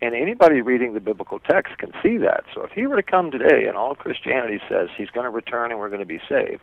And 0.03 0.13
anybody 0.13 0.59
reading 0.59 0.93
the 0.95 0.99
biblical 0.99 1.39
text 1.39 1.77
can 1.77 1.93
see 2.03 2.17
that. 2.17 2.43
So 2.53 2.63
if 2.63 2.71
he 2.71 2.85
were 2.87 2.97
to 2.97 3.09
come 3.09 3.31
today 3.31 3.67
and 3.69 3.77
all 3.77 3.95
Christianity 3.95 4.59
says 4.67 4.89
he's 4.97 5.09
going 5.09 5.23
to 5.23 5.29
return 5.29 5.71
and 5.71 5.79
we're 5.79 5.87
going 5.87 6.01
to 6.01 6.05
be 6.05 6.19
saved, 6.27 6.59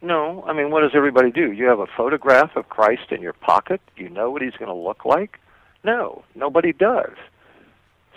no, 0.00 0.44
I 0.46 0.52
mean, 0.52 0.70
what 0.70 0.82
does 0.82 0.92
everybody 0.94 1.32
do? 1.32 1.50
You 1.50 1.64
have 1.64 1.80
a 1.80 1.88
photograph 1.96 2.54
of 2.54 2.68
Christ 2.68 3.10
in 3.10 3.20
your 3.20 3.32
pocket? 3.32 3.80
You 3.96 4.08
know 4.08 4.30
what 4.30 4.42
he's 4.42 4.52
going 4.52 4.68
to 4.68 4.74
look 4.74 5.04
like? 5.04 5.40
No, 5.82 6.22
nobody 6.36 6.72
does. 6.72 7.16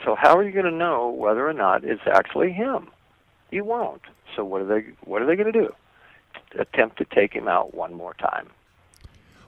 So 0.06 0.14
how 0.14 0.38
are 0.38 0.44
you 0.44 0.52
going 0.52 0.66
to 0.66 0.72
know 0.72 1.10
whether 1.10 1.48
or 1.48 1.54
not 1.54 1.84
it's 1.84 2.06
actually 2.06 2.52
him? 2.52 2.88
You 3.50 3.64
won't. 3.64 4.04
So 4.36 4.46
what 4.46 4.62
are 4.62 4.66
they 4.66 4.92
what 5.06 5.24
are 5.24 5.26
they 5.26 5.36
going 5.36 5.52
to 5.52 5.60
do? 5.60 5.74
Attempt 6.60 7.00
to 7.00 7.06
take 7.06 7.34
him 7.34 7.48
out 7.48 7.74
one 7.74 7.96
more 7.96 8.14
time. 8.14 8.52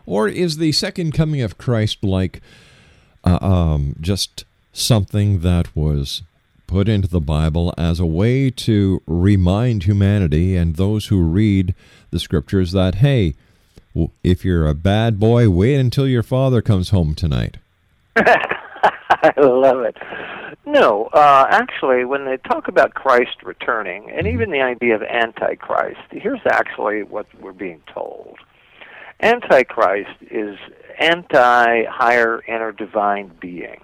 Or 0.07 0.27
is 0.27 0.57
the 0.57 0.71
second 0.71 1.11
coming 1.11 1.41
of 1.41 1.59
Christ 1.59 2.03
like 2.03 2.41
uh, 3.23 3.37
um, 3.41 3.95
just 4.01 4.45
something 4.73 5.39
that 5.39 5.73
was 5.75 6.23
put 6.67 6.89
into 6.89 7.07
the 7.07 7.21
Bible 7.21 7.73
as 7.77 7.99
a 7.99 8.05
way 8.05 8.49
to 8.49 9.01
remind 9.05 9.83
humanity 9.83 10.55
and 10.55 10.75
those 10.75 11.07
who 11.07 11.21
read 11.21 11.75
the 12.09 12.19
scriptures 12.19 12.71
that, 12.71 12.95
hey, 12.95 13.35
if 14.23 14.43
you're 14.43 14.67
a 14.67 14.73
bad 14.73 15.19
boy, 15.19 15.49
wait 15.49 15.75
until 15.75 16.07
your 16.07 16.23
father 16.23 16.61
comes 16.61 16.89
home 16.89 17.13
tonight? 17.13 17.57
I 18.15 19.33
love 19.37 19.81
it. 19.81 19.95
No, 20.65 21.05
uh, 21.13 21.45
actually, 21.49 22.05
when 22.05 22.25
they 22.25 22.37
talk 22.37 22.67
about 22.67 22.93
Christ 22.93 23.43
returning, 23.43 24.09
and 24.09 24.27
even 24.27 24.49
the 24.49 24.61
idea 24.61 24.95
of 24.95 25.03
Antichrist, 25.03 26.01
here's 26.09 26.39
actually 26.49 27.03
what 27.03 27.27
we're 27.39 27.51
being 27.51 27.81
told. 27.93 28.37
Antichrist 29.21 30.09
is 30.31 30.57
anti 30.99 31.85
higher 31.85 32.43
inner 32.47 32.71
divine 32.71 33.31
being. 33.39 33.81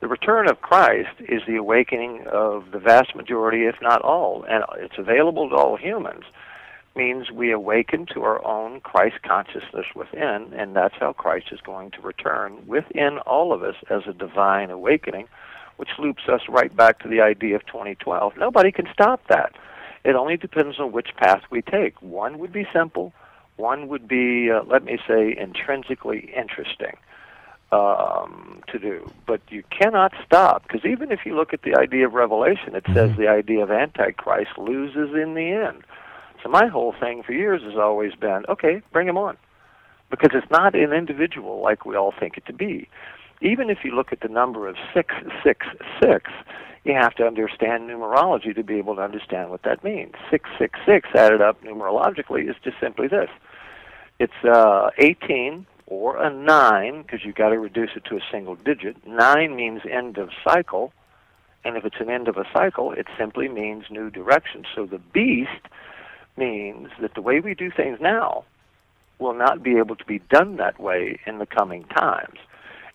The 0.00 0.08
return 0.08 0.48
of 0.48 0.60
Christ 0.60 1.20
is 1.20 1.40
the 1.46 1.56
awakening 1.56 2.26
of 2.30 2.70
the 2.70 2.78
vast 2.78 3.16
majority, 3.16 3.64
if 3.64 3.76
not 3.80 4.02
all, 4.02 4.44
and 4.46 4.62
it's 4.78 4.98
available 4.98 5.48
to 5.48 5.56
all 5.56 5.76
humans. 5.76 6.24
Means 6.94 7.30
we 7.30 7.50
awaken 7.50 8.04
to 8.12 8.22
our 8.22 8.44
own 8.44 8.80
Christ 8.80 9.22
consciousness 9.22 9.86
within, 9.94 10.52
and 10.54 10.76
that's 10.76 10.96
how 11.00 11.14
Christ 11.14 11.46
is 11.50 11.60
going 11.62 11.92
to 11.92 12.02
return 12.02 12.66
within 12.66 13.18
all 13.20 13.54
of 13.54 13.62
us 13.62 13.76
as 13.88 14.02
a 14.06 14.12
divine 14.12 14.70
awakening, 14.70 15.28
which 15.78 15.98
loops 15.98 16.28
us 16.28 16.42
right 16.46 16.74
back 16.74 16.98
to 17.00 17.08
the 17.08 17.22
idea 17.22 17.56
of 17.56 17.64
2012. 17.64 18.36
Nobody 18.36 18.72
can 18.72 18.88
stop 18.92 19.26
that. 19.28 19.54
It 20.04 20.14
only 20.14 20.36
depends 20.36 20.78
on 20.78 20.92
which 20.92 21.16
path 21.16 21.42
we 21.50 21.62
take. 21.62 22.00
One 22.02 22.38
would 22.38 22.52
be 22.52 22.66
simple, 22.70 23.14
one 23.56 23.88
would 23.88 24.06
be, 24.06 24.50
uh, 24.50 24.62
let 24.64 24.84
me 24.84 24.98
say, 25.08 25.34
intrinsically 25.36 26.32
interesting 26.36 26.96
um, 27.72 28.62
to 28.68 28.78
do. 28.78 29.10
But 29.26 29.40
you 29.48 29.62
cannot 29.70 30.12
stop, 30.24 30.62
because 30.62 30.84
even 30.84 31.10
if 31.10 31.20
you 31.24 31.34
look 31.34 31.52
at 31.52 31.62
the 31.62 31.76
idea 31.76 32.06
of 32.06 32.14
Revelation, 32.14 32.74
it 32.74 32.84
says 32.92 33.16
the 33.16 33.28
idea 33.28 33.62
of 33.62 33.70
Antichrist 33.70 34.56
loses 34.56 35.14
in 35.14 35.34
the 35.34 35.50
end. 35.50 35.82
So 36.42 36.48
my 36.48 36.66
whole 36.66 36.94
thing 36.98 37.22
for 37.22 37.32
years 37.32 37.62
has 37.62 37.76
always 37.76 38.14
been, 38.14 38.44
okay, 38.48 38.82
bring 38.92 39.08
him 39.08 39.18
on. 39.18 39.36
Because 40.10 40.30
it's 40.34 40.50
not 40.50 40.76
an 40.76 40.92
individual 40.92 41.60
like 41.60 41.84
we 41.84 41.96
all 41.96 42.14
think 42.18 42.36
it 42.36 42.46
to 42.46 42.52
be. 42.52 42.88
Even 43.42 43.68
if 43.68 43.78
you 43.82 43.94
look 43.94 44.12
at 44.12 44.20
the 44.20 44.28
number 44.28 44.68
of 44.68 44.76
666, 44.94 46.30
you 46.84 46.94
have 46.94 47.14
to 47.16 47.24
understand 47.24 47.90
numerology 47.90 48.54
to 48.54 48.62
be 48.62 48.76
able 48.76 48.94
to 48.94 49.02
understand 49.02 49.50
what 49.50 49.64
that 49.64 49.82
means. 49.82 50.14
666 50.30 51.08
added 51.16 51.42
up 51.42 51.60
numerologically 51.64 52.48
is 52.48 52.54
just 52.62 52.78
simply 52.80 53.08
this. 53.08 53.28
It's 54.20 54.44
uh, 54.44 54.90
18 54.98 55.66
or 55.86 56.16
a 56.16 56.32
9, 56.32 57.02
because 57.02 57.24
you've 57.24 57.36
got 57.36 57.50
to 57.50 57.58
reduce 57.58 57.90
it 57.96 58.04
to 58.06 58.16
a 58.16 58.20
single 58.30 58.56
digit. 58.56 58.96
9 59.06 59.56
means 59.56 59.82
end 59.90 60.18
of 60.18 60.30
cycle, 60.44 60.92
and 61.64 61.76
if 61.76 61.84
it's 61.84 62.00
an 62.00 62.10
end 62.10 62.28
of 62.28 62.36
a 62.36 62.44
cycle, 62.52 62.92
it 62.92 63.06
simply 63.18 63.48
means 63.48 63.84
new 63.90 64.10
direction. 64.10 64.64
So 64.74 64.86
the 64.86 64.98
beast 64.98 65.50
means 66.36 66.88
that 67.00 67.14
the 67.14 67.22
way 67.22 67.40
we 67.40 67.54
do 67.54 67.70
things 67.70 67.98
now 68.00 68.44
will 69.18 69.34
not 69.34 69.62
be 69.62 69.78
able 69.78 69.96
to 69.96 70.04
be 70.04 70.18
done 70.30 70.56
that 70.56 70.78
way 70.78 71.18
in 71.26 71.38
the 71.38 71.46
coming 71.46 71.84
times. 71.84 72.38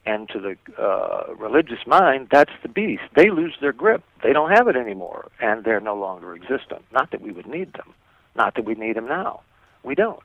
And 0.05 0.27
to 0.29 0.39
the 0.39 0.81
uh, 0.81 1.33
religious 1.35 1.85
mind, 1.85 2.29
that's 2.31 2.51
the 2.63 2.69
beast. 2.69 3.03
They 3.15 3.29
lose 3.29 3.55
their 3.61 3.73
grip. 3.73 4.03
They 4.23 4.33
don't 4.33 4.51
have 4.51 4.67
it 4.67 4.75
anymore, 4.75 5.29
and 5.39 5.63
they're 5.63 5.79
no 5.79 5.95
longer 5.95 6.33
existent. 6.33 6.83
Not 6.91 7.11
that 7.11 7.21
we 7.21 7.31
would 7.31 7.47
need 7.47 7.73
them. 7.73 7.93
Not 8.35 8.55
that 8.55 8.65
we 8.65 8.73
need 8.73 8.95
them 8.95 9.07
now. 9.07 9.41
We 9.83 9.95
don't. 9.95 10.23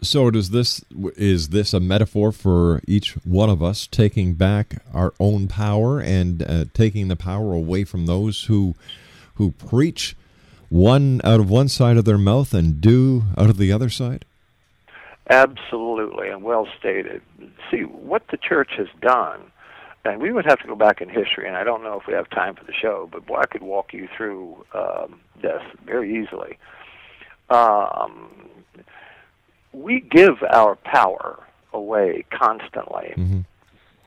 So 0.00 0.30
does 0.30 0.50
this 0.50 0.84
is 1.16 1.48
this 1.48 1.74
a 1.74 1.80
metaphor 1.80 2.30
for 2.30 2.80
each 2.86 3.14
one 3.24 3.50
of 3.50 3.62
us 3.62 3.86
taking 3.86 4.34
back 4.34 4.82
our 4.94 5.12
own 5.18 5.48
power 5.48 6.00
and 6.00 6.42
uh, 6.42 6.64
taking 6.72 7.08
the 7.08 7.16
power 7.16 7.52
away 7.52 7.82
from 7.84 8.06
those 8.06 8.44
who 8.44 8.76
who 9.34 9.50
preach 9.52 10.16
one 10.68 11.20
out 11.24 11.40
of 11.40 11.50
one 11.50 11.68
side 11.68 11.96
of 11.96 12.04
their 12.04 12.18
mouth 12.18 12.54
and 12.54 12.80
do 12.80 13.24
out 13.36 13.50
of 13.50 13.56
the 13.56 13.72
other 13.72 13.88
side? 13.88 14.24
Absolutely, 15.30 16.28
and 16.28 16.42
well 16.42 16.66
stated. 16.78 17.20
See, 17.70 17.82
what 17.82 18.22
the 18.30 18.36
church 18.36 18.70
has 18.78 18.88
done, 19.00 19.40
and 20.04 20.20
we 20.20 20.32
would 20.32 20.46
have 20.46 20.58
to 20.60 20.66
go 20.66 20.74
back 20.74 21.00
in 21.00 21.08
history, 21.08 21.46
and 21.46 21.56
I 21.56 21.64
don't 21.64 21.82
know 21.82 21.98
if 22.00 22.06
we 22.06 22.14
have 22.14 22.30
time 22.30 22.54
for 22.54 22.64
the 22.64 22.72
show, 22.72 23.08
but 23.10 23.26
boy, 23.26 23.36
I 23.36 23.46
could 23.46 23.62
walk 23.62 23.92
you 23.92 24.08
through 24.16 24.64
um, 24.72 25.20
this 25.42 25.62
very 25.84 26.22
easily. 26.22 26.58
Um, 27.50 28.30
we 29.72 30.00
give 30.00 30.42
our 30.50 30.76
power 30.76 31.38
away 31.72 32.24
constantly, 32.30 33.14
Mm-hmm. 33.16 33.40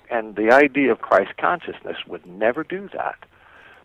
and 0.09 0.35
the 0.35 0.51
idea 0.51 0.91
of 0.91 0.99
Christ 1.01 1.37
consciousness 1.37 1.97
would 2.07 2.25
never 2.25 2.63
do 2.63 2.89
that. 2.93 3.17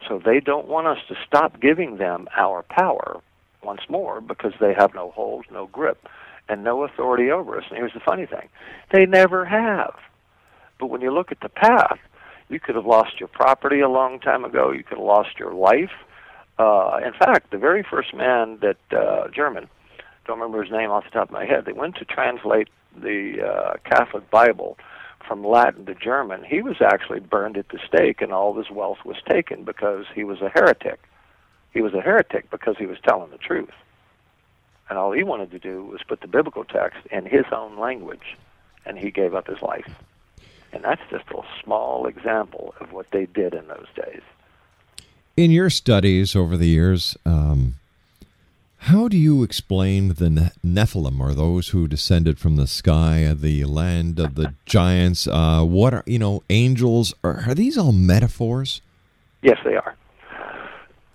So 0.09 0.19
they 0.25 0.41
don't 0.41 0.69
want 0.69 0.87
us 0.87 0.99
to 1.09 1.15
stop 1.27 1.61
giving 1.61 1.97
them 1.99 2.29
our 2.37 2.63
power 2.63 3.21
once 3.63 3.83
more 3.89 4.21
because 4.21 4.53
they 4.61 4.75
have 4.75 4.95
no 4.95 5.11
hold, 5.11 5.45
no 5.51 5.67
grip, 5.67 6.09
and 6.49 6.63
no 6.63 6.85
authority 6.85 7.31
over 7.31 7.57
us. 7.59 7.65
And 7.69 7.77
here's 7.79 7.93
the 7.93 8.01
funny 8.01 8.27
thing 8.27 8.49
they 8.93 9.07
never 9.07 9.45
have. 9.45 9.95
But 10.79 10.87
when 10.89 11.01
you 11.01 11.11
look 11.13 11.33
at 11.33 11.41
the 11.41 11.49
path, 11.49 11.99
you 12.49 12.61
could 12.61 12.77
have 12.77 12.87
lost 12.87 13.19
your 13.19 13.29
property 13.29 13.81
a 13.81 13.89
long 13.89 14.21
time 14.21 14.45
ago, 14.45 14.71
you 14.71 14.85
could 14.85 14.99
have 14.99 15.07
lost 15.07 15.39
your 15.39 15.53
life. 15.53 15.91
Uh, 16.59 17.01
in 17.05 17.13
fact, 17.13 17.51
the 17.51 17.59
very 17.59 17.83
first 17.83 18.15
man 18.15 18.59
that, 18.61 18.77
uh, 18.97 19.29
German, 19.29 19.69
don't 20.27 20.39
remember 20.39 20.63
his 20.63 20.73
name 20.73 20.91
off 20.91 21.05
the 21.05 21.11
top 21.11 21.29
of 21.29 21.33
my 21.33 21.45
head, 21.45 21.65
they 21.65 21.73
went 21.73 21.97
to 21.97 22.05
translate 22.05 22.69
the 22.97 23.43
uh, 23.43 23.75
Catholic 23.85 24.31
Bible 24.31 24.77
from 25.27 25.45
Latin 25.45 25.87
to 25.87 25.95
German, 25.95 26.45
he 26.45 26.63
was 26.63 26.77
actually 26.81 27.21
burned 27.21 27.57
at 27.57 27.69
the 27.69 27.79
stake 27.87 28.23
and 28.23 28.33
all 28.33 28.51
of 28.51 28.57
his 28.57 28.71
wealth 28.71 28.99
was 29.05 29.17
taken 29.29 29.65
because 29.65 30.05
he 30.15 30.25
was 30.25 30.41
a 30.41 30.49
heretic. 30.49 31.01
He 31.73 31.81
was 31.81 31.95
a 31.95 32.01
heretic 32.01 32.51
because 32.51 32.77
he 32.79 32.87
was 32.87 32.99
telling 33.03 33.31
the 33.31 33.39
truth. 33.39 33.75
And 34.89 34.99
all 34.99 35.13
he 35.13 35.25
wanted 35.25 35.51
to 35.51 35.59
do 35.59 35.85
was 35.85 36.01
put 36.07 36.21
the 36.21 36.29
biblical 36.29 36.65
text 36.65 36.99
in 37.11 37.27
his 37.27 37.45
own 37.51 37.79
language, 37.79 38.37
and 38.85 38.97
he 38.97 39.11
gave 39.11 39.35
up 39.35 39.49
his 39.49 39.61
life. 39.61 39.91
And 40.73 40.85
that's 40.85 41.03
just 41.11 41.25
a 41.31 41.43
small 41.63 42.07
example 42.07 42.75
of 42.81 42.93
what 42.93 43.11
they 43.11 43.27
did 43.27 43.53
in 43.53 43.67
those 43.67 43.89
days. 43.97 44.23
In 45.37 45.51
your 45.51 45.71
studies 45.71 46.37
over 46.37 46.57
the 46.57 46.69
years, 46.69 47.17
um, 47.27 47.75
how 48.87 49.09
do 49.09 49.17
you 49.17 49.43
explain 49.43 50.09
the 50.09 50.53
Nephilim, 50.65 51.19
or 51.19 51.35
those 51.35 51.69
who 51.69 51.89
descended 51.89 52.39
from 52.39 52.55
the 52.55 52.69
sky, 52.69 53.35
the 53.35 53.65
land 53.65 54.21
of 54.21 54.37
the 54.37 54.55
giants? 54.65 55.27
Uh, 55.27 55.63
what 55.65 55.93
are 55.93 56.05
you 56.07 56.21
know 56.21 56.45
angels? 56.51 57.13
Are, 57.25 57.43
are 57.49 57.55
these 57.55 57.77
all 57.77 57.91
metaphors? 57.91 58.81
Yes, 59.43 59.59
they 59.65 59.75
are. 59.75 59.97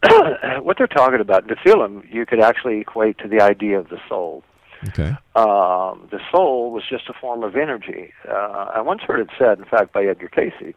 what 0.62 0.78
they're 0.78 0.88
talking 0.88 1.22
about, 1.22 1.48
Nephilim, 1.48 2.04
you 2.14 2.26
could 2.26 2.42
actually 2.42 2.80
equate 2.80 3.18
to 3.20 3.30
the 3.30 3.40
idea 3.40 3.80
of 3.80 3.88
the 3.88 4.00
soul. 4.10 4.44
Okay. 4.90 5.16
Um, 5.36 6.10
the 6.12 6.20
soul 6.30 6.72
was 6.72 6.84
just 6.90 7.08
a 7.08 7.14
form 7.14 7.44
of 7.44 7.56
energy. 7.56 8.12
Uh, 8.28 8.72
I 8.76 8.82
once 8.82 9.02
heard 9.02 9.22
it 9.22 9.30
said, 9.40 9.60
in 9.60 9.66
fact, 9.66 9.94
by 9.94 10.04
Edgar 10.04 10.28
Cayce, 10.28 10.74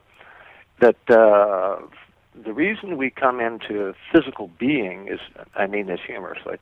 that 0.81 0.97
uh, 1.09 1.79
the 2.43 2.53
reason 2.53 2.97
we 2.97 3.11
come 3.11 3.41
into 3.41 3.95
physical 4.13 4.51
being 4.59 5.09
is, 5.09 5.21
I 5.55 5.67
mean 5.67 5.87
this 5.87 6.01
humorously, 6.07 6.57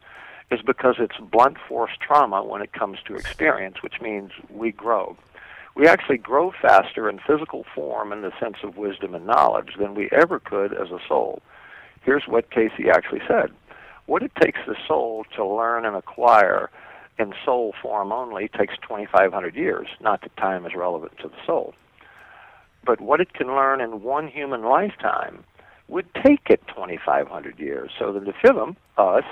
is 0.50 0.60
because 0.60 0.96
it's 0.98 1.16
blunt 1.30 1.56
force 1.66 1.92
trauma 2.00 2.44
when 2.44 2.62
it 2.62 2.72
comes 2.72 2.98
to 3.06 3.14
experience, 3.14 3.82
which 3.82 4.00
means 4.00 4.32
we 4.50 4.70
grow. 4.70 5.16
We 5.74 5.88
actually 5.88 6.18
grow 6.18 6.52
faster 6.60 7.08
in 7.08 7.18
physical 7.26 7.64
form 7.74 8.12
in 8.12 8.20
the 8.20 8.32
sense 8.38 8.58
of 8.62 8.76
wisdom 8.76 9.14
and 9.14 9.26
knowledge 9.26 9.74
than 9.78 9.94
we 9.94 10.10
ever 10.12 10.38
could 10.38 10.74
as 10.74 10.90
a 10.90 10.98
soul. 11.08 11.40
Here's 12.02 12.24
what 12.26 12.50
Cayce 12.50 12.72
actually 12.94 13.22
said. 13.26 13.50
What 14.06 14.22
it 14.22 14.32
takes 14.34 14.60
the 14.66 14.76
soul 14.86 15.24
to 15.36 15.46
learn 15.46 15.86
and 15.86 15.96
acquire 15.96 16.68
in 17.18 17.32
soul 17.44 17.72
form 17.80 18.12
only 18.12 18.48
takes 18.48 18.74
2,500 18.82 19.54
years. 19.54 19.86
Not 20.00 20.20
that 20.22 20.36
time 20.36 20.66
is 20.66 20.74
relevant 20.74 21.16
to 21.22 21.28
the 21.28 21.46
soul. 21.46 21.72
But 22.84 23.00
what 23.00 23.20
it 23.20 23.32
can 23.32 23.46
learn 23.46 23.80
in 23.80 24.02
one 24.02 24.28
human 24.28 24.64
lifetime 24.64 25.44
would 25.88 26.06
take 26.14 26.48
it 26.48 26.66
2,500 26.68 27.58
years. 27.58 27.90
So 27.98 28.12
the 28.12 28.20
Nephilim, 28.20 28.76
us, 28.96 29.24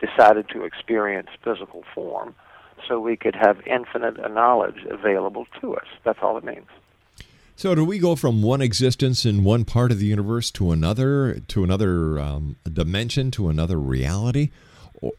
decided 0.00 0.48
to 0.50 0.64
experience 0.64 1.28
physical 1.42 1.84
form 1.94 2.34
so 2.86 3.00
we 3.00 3.16
could 3.16 3.34
have 3.34 3.60
infinite 3.66 4.16
knowledge 4.32 4.84
available 4.90 5.46
to 5.60 5.74
us. 5.74 5.86
That's 6.04 6.18
all 6.22 6.36
it 6.38 6.44
means. 6.44 6.66
So, 7.56 7.74
do 7.74 7.84
we 7.84 7.98
go 7.98 8.14
from 8.14 8.40
one 8.40 8.62
existence 8.62 9.26
in 9.26 9.42
one 9.42 9.64
part 9.64 9.90
of 9.90 9.98
the 9.98 10.06
universe 10.06 10.52
to 10.52 10.70
another, 10.70 11.40
to 11.48 11.64
another 11.64 12.20
um, 12.20 12.54
dimension, 12.72 13.32
to 13.32 13.48
another 13.48 13.80
reality? 13.80 14.50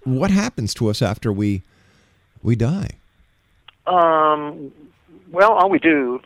What 0.05 0.32
happens 0.32 0.74
to 0.76 0.89
us 0.89 1.01
after 1.01 1.34
we 1.34 1.64
we 2.41 2.55
die? 2.55 2.91
Um, 3.88 4.72
well, 5.32 5.51
all 5.51 5.70
we 5.70 5.80
do 5.80 6.22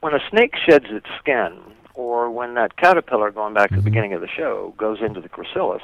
when 0.00 0.12
a 0.12 0.20
snake 0.30 0.54
sheds 0.68 0.86
its 0.90 1.06
skin, 1.18 1.58
or 1.96 2.30
when 2.30 2.54
that 2.54 2.76
caterpillar, 2.76 3.30
going 3.30 3.54
back 3.54 3.70
to 3.70 3.74
the 3.74 3.80
mm-hmm. 3.80 3.90
beginning 3.90 4.12
of 4.12 4.20
the 4.20 4.28
show, 4.28 4.74
goes 4.76 4.98
into 5.00 5.20
the 5.20 5.28
chrysalis, 5.28 5.82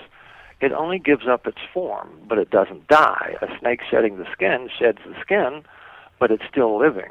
it 0.60 0.70
only 0.72 0.98
gives 0.98 1.26
up 1.26 1.46
its 1.46 1.58
form, 1.74 2.10
but 2.28 2.38
it 2.38 2.50
doesn't 2.50 2.86
die. 2.86 3.34
A 3.42 3.48
snake 3.58 3.80
shedding 3.90 4.18
the 4.18 4.30
skin 4.32 4.68
sheds 4.78 4.98
the 5.04 5.20
skin, 5.20 5.64
but 6.20 6.30
it's 6.30 6.44
still 6.48 6.78
living. 6.78 7.10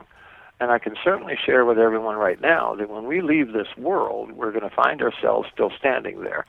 And 0.62 0.72
I 0.72 0.80
can 0.80 0.95
certainly 1.04 1.36
share 1.43 1.66
with 1.66 1.80
everyone 1.80 2.16
right 2.16 2.39
now 2.39 2.76
that 2.76 2.89
when 2.89 3.08
we 3.08 3.22
leave 3.22 3.52
this 3.52 3.76
world, 3.78 4.32
we're 4.34 4.52
going 4.52 4.70
to 4.70 4.76
find 4.76 5.02
ourselves 5.02 5.49
still 5.52 5.72
standing 5.78 6.22
there. 6.22 6.45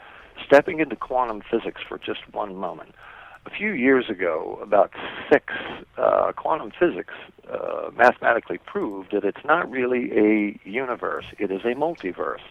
Stepping 0.46 0.80
into 0.80 0.96
quantum 0.96 1.42
physics 1.50 1.80
for 1.86 1.98
just 1.98 2.20
one 2.32 2.54
moment. 2.54 2.94
A 3.46 3.50
few 3.50 3.72
years 3.72 4.08
ago, 4.08 4.58
about 4.62 4.92
six, 5.30 5.52
uh, 5.98 6.32
quantum 6.36 6.70
physics 6.78 7.14
uh, 7.50 7.90
mathematically 7.96 8.58
proved 8.58 9.12
that 9.12 9.24
it's 9.24 9.44
not 9.44 9.70
really 9.70 10.10
a 10.16 10.60
universe, 10.68 11.26
it 11.38 11.50
is 11.50 11.62
a 11.64 11.74
multiverse. 11.74 12.42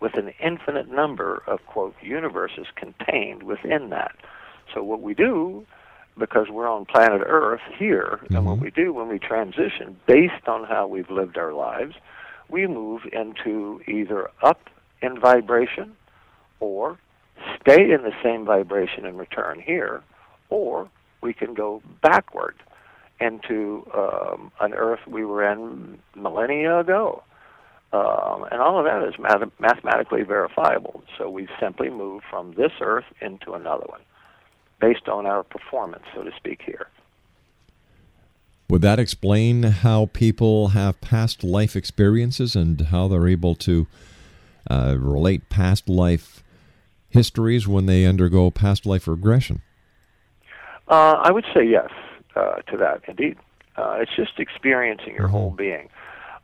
with 0.00 0.14
an 0.18 0.34
infinite 0.40 0.90
number 0.90 1.42
of 1.46 1.64
quote 1.66 1.94
universes 2.02 2.66
contained 2.74 3.42
within 3.42 3.90
that. 3.90 4.14
So 4.74 4.82
what 4.82 5.00
we 5.00 5.14
do 5.14 5.64
because 6.18 6.48
we're 6.48 6.68
on 6.68 6.84
planet 6.84 7.22
Earth 7.26 7.62
here, 7.76 8.20
and 8.30 8.46
what 8.46 8.58
we 8.58 8.70
do 8.70 8.92
when 8.92 9.08
we 9.08 9.18
transition 9.18 9.98
based 10.06 10.46
on 10.46 10.64
how 10.64 10.86
we've 10.86 11.10
lived 11.10 11.36
our 11.36 11.52
lives, 11.52 11.94
we 12.48 12.66
move 12.66 13.02
into 13.12 13.80
either 13.88 14.30
up 14.42 14.70
in 15.02 15.18
vibration 15.18 15.96
or 16.60 16.98
stay 17.60 17.90
in 17.90 18.02
the 18.02 18.12
same 18.22 18.44
vibration 18.44 19.04
and 19.04 19.18
return 19.18 19.58
here, 19.60 20.02
or 20.50 20.88
we 21.20 21.32
can 21.32 21.54
go 21.54 21.82
backward 22.02 22.54
into 23.20 23.86
um, 23.94 24.50
an 24.60 24.74
Earth 24.74 25.00
we 25.06 25.24
were 25.24 25.50
in 25.50 25.98
millennia 26.14 26.80
ago. 26.80 27.22
Um, 27.92 28.44
and 28.50 28.60
all 28.60 28.78
of 28.78 28.84
that 28.86 29.06
is 29.06 29.14
math- 29.20 29.52
mathematically 29.60 30.22
verifiable. 30.22 31.04
So 31.16 31.30
we 31.30 31.48
simply 31.60 31.90
move 31.90 32.22
from 32.28 32.54
this 32.54 32.72
Earth 32.80 33.04
into 33.20 33.52
another 33.52 33.86
one 33.86 34.00
based 34.80 35.08
on 35.08 35.26
our 35.26 35.44
performance, 35.44 36.02
so 36.14 36.24
to 36.24 36.32
speak, 36.36 36.60
here. 36.62 36.88
Would 38.68 38.82
that 38.82 38.98
explain 38.98 39.62
how 39.62 40.06
people 40.12 40.68
have 40.68 41.00
past 41.00 41.44
life 41.44 41.76
experiences 41.76 42.56
and 42.56 42.80
how 42.80 43.06
they're 43.08 43.28
able 43.28 43.54
to 43.56 43.86
uh, 44.68 44.96
relate 44.98 45.48
past 45.48 45.88
life 45.88 46.42
histories 47.10 47.68
when 47.68 47.86
they 47.86 48.04
undergo 48.04 48.50
past 48.50 48.84
life 48.86 49.06
regression? 49.06 49.62
Uh, 50.88 51.20
I 51.22 51.30
would 51.30 51.44
say 51.54 51.64
yes 51.64 51.90
uh, 52.36 52.56
to 52.70 52.76
that, 52.76 53.02
indeed. 53.08 53.36
Uh, 53.76 53.96
it's 54.00 54.14
just 54.14 54.38
experiencing 54.38 55.14
your 55.14 55.28
whole 55.28 55.50
being. 55.50 55.88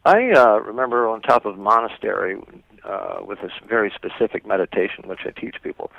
I 0.04 0.30
uh, 0.32 0.60
remember 0.60 1.06
on 1.08 1.20
top 1.20 1.44
of 1.44 1.54
a 1.54 1.62
monastery 1.62 2.40
uh, 2.84 3.18
with 3.22 3.40
this 3.42 3.52
very 3.68 3.92
specific 3.94 4.46
meditation, 4.46 5.06
which 5.06 5.20
I 5.26 5.30
teach 5.30 5.56
people, 5.62 5.92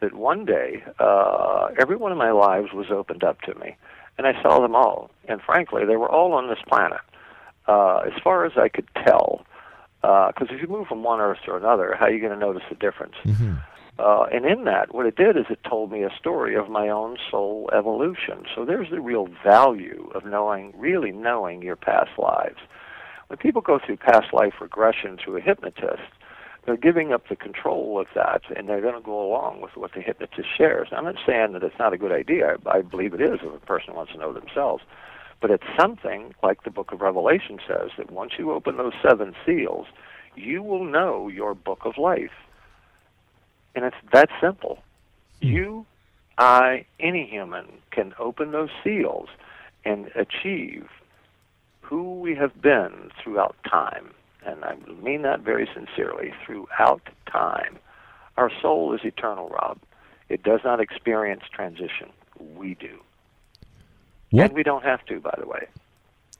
that 0.00 0.14
one 0.14 0.44
day 0.44 0.84
uh, 0.98 1.68
every 1.78 1.96
one 1.96 2.12
of 2.12 2.18
my 2.18 2.30
lives 2.30 2.72
was 2.72 2.90
opened 2.90 3.24
up 3.24 3.40
to 3.42 3.54
me, 3.54 3.76
and 4.18 4.26
I 4.26 4.40
saw 4.42 4.60
them 4.60 4.74
all. 4.74 5.10
And 5.26 5.40
frankly, 5.40 5.84
they 5.86 5.96
were 5.96 6.10
all 6.10 6.34
on 6.34 6.48
this 6.48 6.58
planet. 6.68 7.00
Uh, 7.66 7.98
as 8.06 8.12
far 8.22 8.44
as 8.44 8.52
I 8.56 8.68
could 8.68 8.86
tell, 9.04 9.44
because 10.02 10.48
if 10.50 10.60
you 10.60 10.68
move 10.68 10.86
from 10.86 11.02
one 11.02 11.20
Earth 11.20 11.38
to 11.46 11.56
another, 11.56 11.96
how 11.98 12.06
are 12.06 12.12
you 12.12 12.20
going 12.20 12.32
to 12.32 12.38
notice 12.38 12.62
the 12.68 12.76
difference? 12.76 13.14
Uh, 13.98 14.24
and 14.32 14.44
in 14.44 14.64
that, 14.64 14.94
what 14.94 15.06
it 15.06 15.16
did 15.16 15.36
is 15.36 15.46
it 15.48 15.58
told 15.64 15.90
me 15.90 16.02
a 16.02 16.10
story 16.18 16.54
of 16.54 16.68
my 16.68 16.88
own 16.88 17.16
soul 17.30 17.70
evolution. 17.72 18.44
So 18.54 18.64
there's 18.64 18.90
the 18.90 19.00
real 19.00 19.28
value 19.42 20.10
of 20.14 20.24
knowing, 20.26 20.74
really 20.76 21.12
knowing 21.12 21.62
your 21.62 21.76
past 21.76 22.10
lives. 22.18 22.58
When 23.28 23.38
people 23.38 23.62
go 23.62 23.78
through 23.84 23.96
past 23.96 24.32
life 24.32 24.54
regression 24.60 25.16
through 25.16 25.38
a 25.38 25.40
hypnotist, 25.40 26.02
they're 26.66 26.76
giving 26.76 27.12
up 27.12 27.28
the 27.28 27.36
control 27.36 27.98
of 27.98 28.08
that, 28.14 28.42
and 28.54 28.68
they're 28.68 28.80
going 28.80 28.94
to 28.94 29.00
go 29.00 29.24
along 29.24 29.60
with 29.62 29.76
what 29.76 29.94
the 29.94 30.00
hypnotist 30.00 30.48
shares. 30.56 30.88
Now, 30.90 30.98
I'm 30.98 31.04
not 31.04 31.16
saying 31.24 31.52
that 31.52 31.62
it's 31.62 31.78
not 31.78 31.92
a 31.92 31.98
good 31.98 32.12
idea. 32.12 32.56
I, 32.66 32.78
I 32.78 32.82
believe 32.82 33.14
it 33.14 33.20
is 33.20 33.38
if 33.42 33.54
a 33.54 33.66
person 33.66 33.94
wants 33.94 34.12
to 34.12 34.18
know 34.18 34.32
themselves. 34.32 34.82
But 35.40 35.50
it's 35.50 35.64
something 35.78 36.34
like 36.42 36.64
the 36.64 36.70
book 36.70 36.92
of 36.92 37.00
Revelation 37.00 37.58
says 37.66 37.90
that 37.98 38.10
once 38.10 38.32
you 38.38 38.52
open 38.52 38.76
those 38.76 38.94
seven 39.02 39.34
seals, 39.44 39.86
you 40.34 40.62
will 40.62 40.84
know 40.84 41.28
your 41.28 41.54
book 41.54 41.80
of 41.84 41.98
life. 41.98 42.30
And 43.76 43.84
it's 43.84 43.96
that 44.12 44.28
simple. 44.40 44.78
Hmm. 45.40 45.48
You, 45.48 45.86
I, 46.38 46.86
any 46.98 47.26
human 47.26 47.66
can 47.92 48.14
open 48.18 48.50
those 48.50 48.70
seals 48.82 49.28
and 49.84 50.10
achieve 50.16 50.88
who 51.82 52.18
we 52.18 52.34
have 52.34 52.60
been 52.60 53.10
throughout 53.22 53.54
time. 53.70 54.10
And 54.44 54.64
I 54.64 54.74
mean 55.02 55.22
that 55.22 55.40
very 55.40 55.68
sincerely 55.72 56.32
throughout 56.44 57.02
time. 57.30 57.78
Our 58.36 58.50
soul 58.60 58.92
is 58.94 59.00
eternal, 59.04 59.48
Rob. 59.48 59.78
It 60.28 60.42
does 60.42 60.60
not 60.64 60.80
experience 60.80 61.42
transition. 61.52 62.08
We 62.56 62.74
do. 62.74 62.98
What, 64.30 64.46
And 64.46 64.52
we 64.54 64.62
don't 64.64 64.82
have 64.84 65.04
to, 65.06 65.20
by 65.20 65.34
the 65.38 65.46
way. 65.46 65.68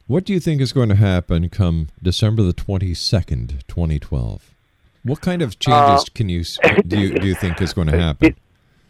what 0.08 0.24
do 0.24 0.32
you 0.32 0.40
think 0.40 0.60
is 0.60 0.72
going 0.72 0.88
to 0.88 0.96
happen 0.96 1.48
come 1.48 1.88
December 2.02 2.42
the 2.42 2.52
22nd, 2.52 3.66
2012? 3.68 4.55
What 5.06 5.20
kind 5.20 5.40
of 5.40 5.58
changes 5.58 6.02
Uh, 6.02 6.14
can 6.14 6.28
you 6.28 6.42
do 6.86 6.98
you, 6.98 7.18
do 7.18 7.26
you 7.26 7.34
think 7.34 7.62
is 7.62 7.72
going 7.72 7.88
to 7.88 7.98
happen? 7.98 8.34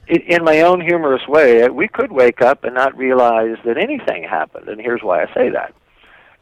in, 0.09 0.21
in 0.23 0.45
my 0.45 0.63
own 0.63 0.81
humorous 0.81 1.27
way, 1.29 1.69
we 1.69 1.89
could 1.89 2.13
wake 2.13 2.41
up 2.41 2.65
and 2.65 2.75
not 2.75 2.97
realize 2.97 3.57
that 3.65 3.77
anything 3.77 4.23
happened. 4.23 4.69
And 4.69 4.81
here's 4.81 5.03
why 5.03 5.23
I 5.23 5.27
say 5.35 5.51
that. 5.51 5.75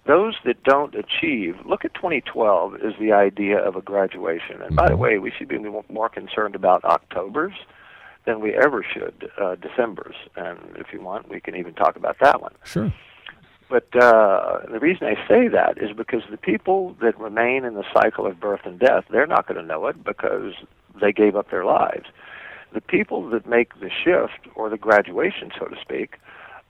Those 0.06 0.34
that 0.44 0.62
don't 0.64 0.94
achieve, 0.94 1.56
look 1.64 1.84
at 1.84 1.94
2012 1.94 2.74
as 2.74 2.92
the 3.00 3.12
idea 3.12 3.58
of 3.58 3.74
a 3.74 3.80
graduation. 3.80 4.60
And 4.60 4.76
by 4.76 4.90
the 4.90 4.96
way, 4.98 5.18
we 5.18 5.32
should 5.36 5.48
be 5.48 5.58
more 5.58 6.10
concerned 6.10 6.54
about 6.54 6.84
Octobers 6.84 7.54
than 8.26 8.40
we 8.40 8.54
ever 8.54 8.84
should 8.84 9.30
uh, 9.40 9.56
Decembers. 9.56 10.14
And 10.36 10.58
if 10.76 10.92
you 10.92 11.00
want, 11.00 11.30
we 11.30 11.40
can 11.40 11.56
even 11.56 11.72
talk 11.72 11.96
about 11.96 12.18
that 12.20 12.42
one. 12.42 12.52
Sure. 12.64 12.92
But 13.68 13.88
uh, 13.96 14.60
the 14.70 14.78
reason 14.78 15.06
I 15.06 15.14
say 15.28 15.48
that 15.48 15.78
is 15.78 15.96
because 15.96 16.22
the 16.30 16.36
people 16.36 16.96
that 17.00 17.18
remain 17.18 17.64
in 17.64 17.74
the 17.74 17.84
cycle 17.92 18.26
of 18.26 18.38
birth 18.38 18.60
and 18.64 18.78
death, 18.78 19.04
they're 19.10 19.26
not 19.26 19.46
going 19.46 19.60
to 19.60 19.66
know 19.66 19.86
it 19.86 20.04
because 20.04 20.54
they 21.00 21.12
gave 21.12 21.34
up 21.34 21.50
their 21.50 21.64
lives. 21.64 22.06
The 22.72 22.80
people 22.80 23.28
that 23.30 23.46
make 23.46 23.78
the 23.80 23.90
shift 23.90 24.48
or 24.54 24.68
the 24.68 24.76
graduation, 24.76 25.50
so 25.58 25.66
to 25.66 25.76
speak, 25.80 26.18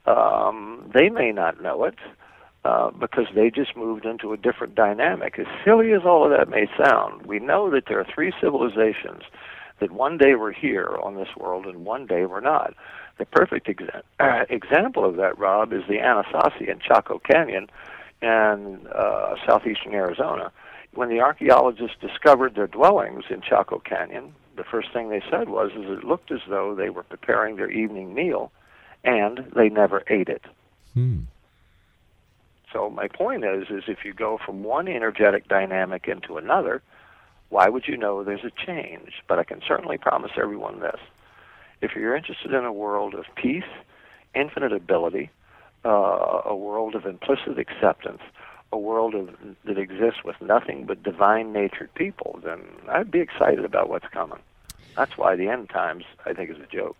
um, 0.07 0.91
they 0.95 1.09
may 1.09 1.33
not 1.33 1.63
know 1.63 1.85
it 1.85 1.97
uh, 2.65 2.91
because 2.91 3.27
they 3.35 3.51
just 3.51 3.77
moved 3.77 4.05
into 4.05 4.33
a 4.33 4.37
different 4.37 4.75
dynamic. 4.75 5.39
As 5.39 5.47
silly 5.65 5.93
as 5.93 6.03
all 6.05 6.25
of 6.25 6.31
that 6.31 6.49
may 6.49 6.67
sound, 6.83 7.27
we 7.27 7.39
know 7.39 7.71
that 7.71 7.85
there 7.89 8.01
are 8.01 8.07
three 8.15 8.33
civilizations 8.41 9.23
that 9.85 9.93
one 9.93 10.17
day 10.17 10.35
we're 10.35 10.51
here 10.51 10.97
on 11.03 11.15
this 11.15 11.29
world 11.37 11.67
and 11.67 11.85
one 11.85 12.07
day 12.07 12.25
we're 12.25 12.41
not. 12.41 12.73
The 13.19 13.27
perfect 13.27 13.67
exa- 13.67 14.03
uh, 14.19 14.47
example 14.49 15.05
of 15.05 15.17
that, 15.17 15.39
Rob, 15.39 15.75
is 15.75 15.83
the 15.87 15.99
Anasazi 15.99 16.71
in 16.71 16.81
Chaco 16.81 17.19
Canyon 17.19 17.69
in 18.23 18.87
uh, 18.95 19.35
southeastern 19.47 19.93
Arizona. 19.93 20.51
When 20.95 21.11
the 21.11 21.21
archaeologists 21.21 21.99
discovered 22.01 22.55
their 22.55 22.67
dwellings 22.67 23.25
in 23.29 23.43
Chaco 23.43 23.79
Canyon, 23.79 24.35
the 24.57 24.65
first 24.65 24.91
thing 24.95 25.11
they 25.11 25.23
said 25.31 25.51
was, 25.51 25.73
is 25.73 25.99
it 25.99 26.05
looked 26.05 26.33
as 26.33 26.41
though 26.49 26.75
they 26.75 26.89
were 26.89 27.03
preparing 27.03 27.57
their 27.57 27.71
evening 27.71 28.15
meal, 28.15 28.51
and 29.05 29.53
they 29.55 29.69
never 29.69 30.03
ate 30.09 30.31
it. 30.31 30.45
Hmm. 30.95 31.25
So 32.73 32.89
my 32.89 33.09
point 33.09 33.45
is, 33.45 33.69
is 33.69 33.85
if 33.87 33.99
you 34.03 34.15
go 34.15 34.39
from 34.47 34.65
one 34.65 34.89
energetic 34.89 35.47
dynamic 35.47 36.09
into 36.09 36.39
another, 36.39 36.81
why 37.55 37.69
would 37.69 37.87
you 37.87 37.97
know 37.97 38.25
there's 38.25 38.43
a 38.43 38.51
change? 38.67 39.13
But 39.29 39.39
I 39.39 39.45
can 39.45 39.61
certainly 39.65 39.97
promise 39.97 40.33
everyone 40.37 40.81
this: 40.81 40.99
if 41.81 41.93
you're 41.95 42.17
interested 42.17 42.53
in 42.53 42.65
a 42.65 42.73
world 42.73 43.15
of 43.15 43.27
peace, 43.37 43.71
infinite 44.35 44.73
ability, 44.73 45.31
uh, 45.85 46.43
a 46.45 46.57
world 46.57 46.97
of 46.97 47.07
implicit 47.07 47.57
acceptance, 47.57 48.23
a 48.73 48.77
world 48.77 49.15
of, 49.15 49.31
that 49.67 49.79
exists 49.79 50.25
with 50.25 50.35
nothing 50.41 50.85
but 50.85 51.05
divine-natured 51.05 51.95
people, 51.95 52.41
then 52.43 52.59
I'd 52.89 53.13
be 53.13 53.21
excited 53.21 53.65
about 53.65 53.89
what's 53.89 54.09
coming. 54.09 54.41
That's 54.97 55.17
why 55.17 55.37
the 55.37 55.47
end 55.47 55.71
times, 55.71 56.03
I 56.27 56.33
think, 56.33 56.51
is 56.51 56.57
a 56.57 56.67
joke. 56.67 56.97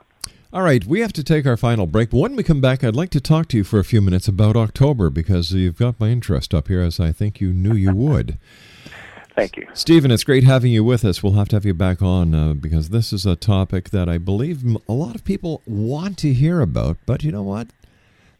All 0.53 0.63
right, 0.63 0.85
we 0.85 1.01
have 1.01 1.13
to 1.15 1.25
take 1.25 1.47
our 1.47 1.57
final 1.57 1.89
break. 1.89 2.11
But 2.11 2.19
when 2.19 2.37
we 2.37 2.45
come 2.45 2.61
back, 2.61 2.85
I'd 2.85 2.95
like 2.95 3.11
to 3.11 3.21
talk 3.21 3.49
to 3.49 3.57
you 3.57 3.65
for 3.65 3.81
a 3.81 3.85
few 3.85 4.01
minutes 4.01 4.29
about 4.29 4.55
October 4.55 5.11
because 5.11 5.51
you've 5.51 5.79
got 5.79 5.99
my 5.99 6.11
interest 6.11 6.55
up 6.55 6.69
here, 6.69 6.81
as 6.81 7.01
I 7.01 7.11
think 7.11 7.41
you 7.41 7.53
knew 7.53 7.75
you 7.75 7.93
would. 7.93 8.39
Thank 9.35 9.57
you. 9.57 9.67
Steven, 9.75 10.11
it's 10.11 10.23
great 10.23 10.45
having 10.45 10.71
you 10.71 10.85
with 10.85 11.05
us. 11.05 11.23
We'll 11.23 11.33
have 11.33 11.49
to 11.49 11.57
have 11.57 11.65
you 11.65 11.75
back 11.75 12.01
on 12.01 12.35
uh, 12.35 12.55
because 12.55 12.91
this 12.91 13.13
is 13.13 13.27
a 13.27 13.35
topic 13.35 13.91
that 13.91 14.09
I 14.09 14.17
believe 14.17 14.65
a 14.89 14.93
lot 14.93 15.17
of 15.17 15.25
people 15.25 15.61
want 15.67 16.19
to 16.19 16.33
hear 16.33 16.61
about. 16.61 16.99
But 17.05 17.25
you 17.25 17.33
know 17.33 17.43
what? 17.43 17.69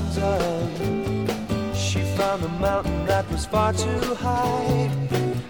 She 1.73 2.01
found 2.17 2.43
the 2.43 2.49
mountain 2.49 3.05
that 3.05 3.29
was 3.31 3.45
far 3.45 3.73
too 3.73 4.15
high. 4.15 4.91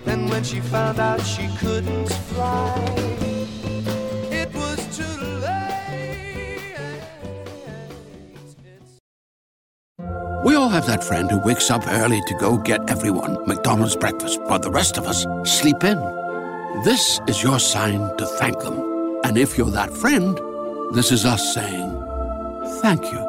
And 0.05 0.29
when 0.29 0.43
she 0.43 0.59
found 0.59 0.99
out 0.99 1.21
she 1.21 1.47
couldn't 1.57 2.07
fly, 2.07 2.75
it 4.31 4.53
was 4.53 4.97
too 4.97 5.03
late. 5.45 5.79
We 10.45 10.55
all 10.55 10.69
have 10.69 10.85
that 10.87 11.03
friend 11.03 11.29
who 11.29 11.39
wakes 11.39 11.69
up 11.71 11.87
early 11.87 12.21
to 12.27 12.33
go 12.35 12.57
get 12.57 12.89
everyone 12.89 13.45
McDonald's 13.47 13.95
breakfast 13.95 14.39
while 14.43 14.59
the 14.59 14.71
rest 14.71 14.97
of 14.97 15.05
us 15.05 15.25
sleep 15.43 15.83
in. 15.83 15.99
This 16.83 17.19
is 17.27 17.43
your 17.43 17.59
sign 17.59 17.99
to 18.17 18.25
thank 18.25 18.59
them. 18.59 18.77
And 19.23 19.37
if 19.37 19.57
you're 19.57 19.71
that 19.71 19.93
friend, 19.93 20.39
this 20.93 21.11
is 21.11 21.25
us 21.25 21.53
saying 21.53 21.89
thank 22.81 23.11
you. 23.11 23.28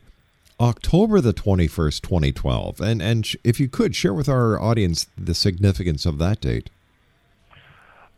October 0.59 1.21
the 1.21 1.33
21st, 1.33 2.01
2012. 2.01 2.81
And, 2.81 3.01
and 3.01 3.25
sh- 3.25 3.35
if 3.43 3.59
you 3.59 3.67
could, 3.67 3.95
share 3.95 4.13
with 4.13 4.27
our 4.27 4.59
audience 4.59 5.07
the 5.17 5.35
significance 5.35 6.05
of 6.05 6.17
that 6.17 6.41
date. 6.41 6.69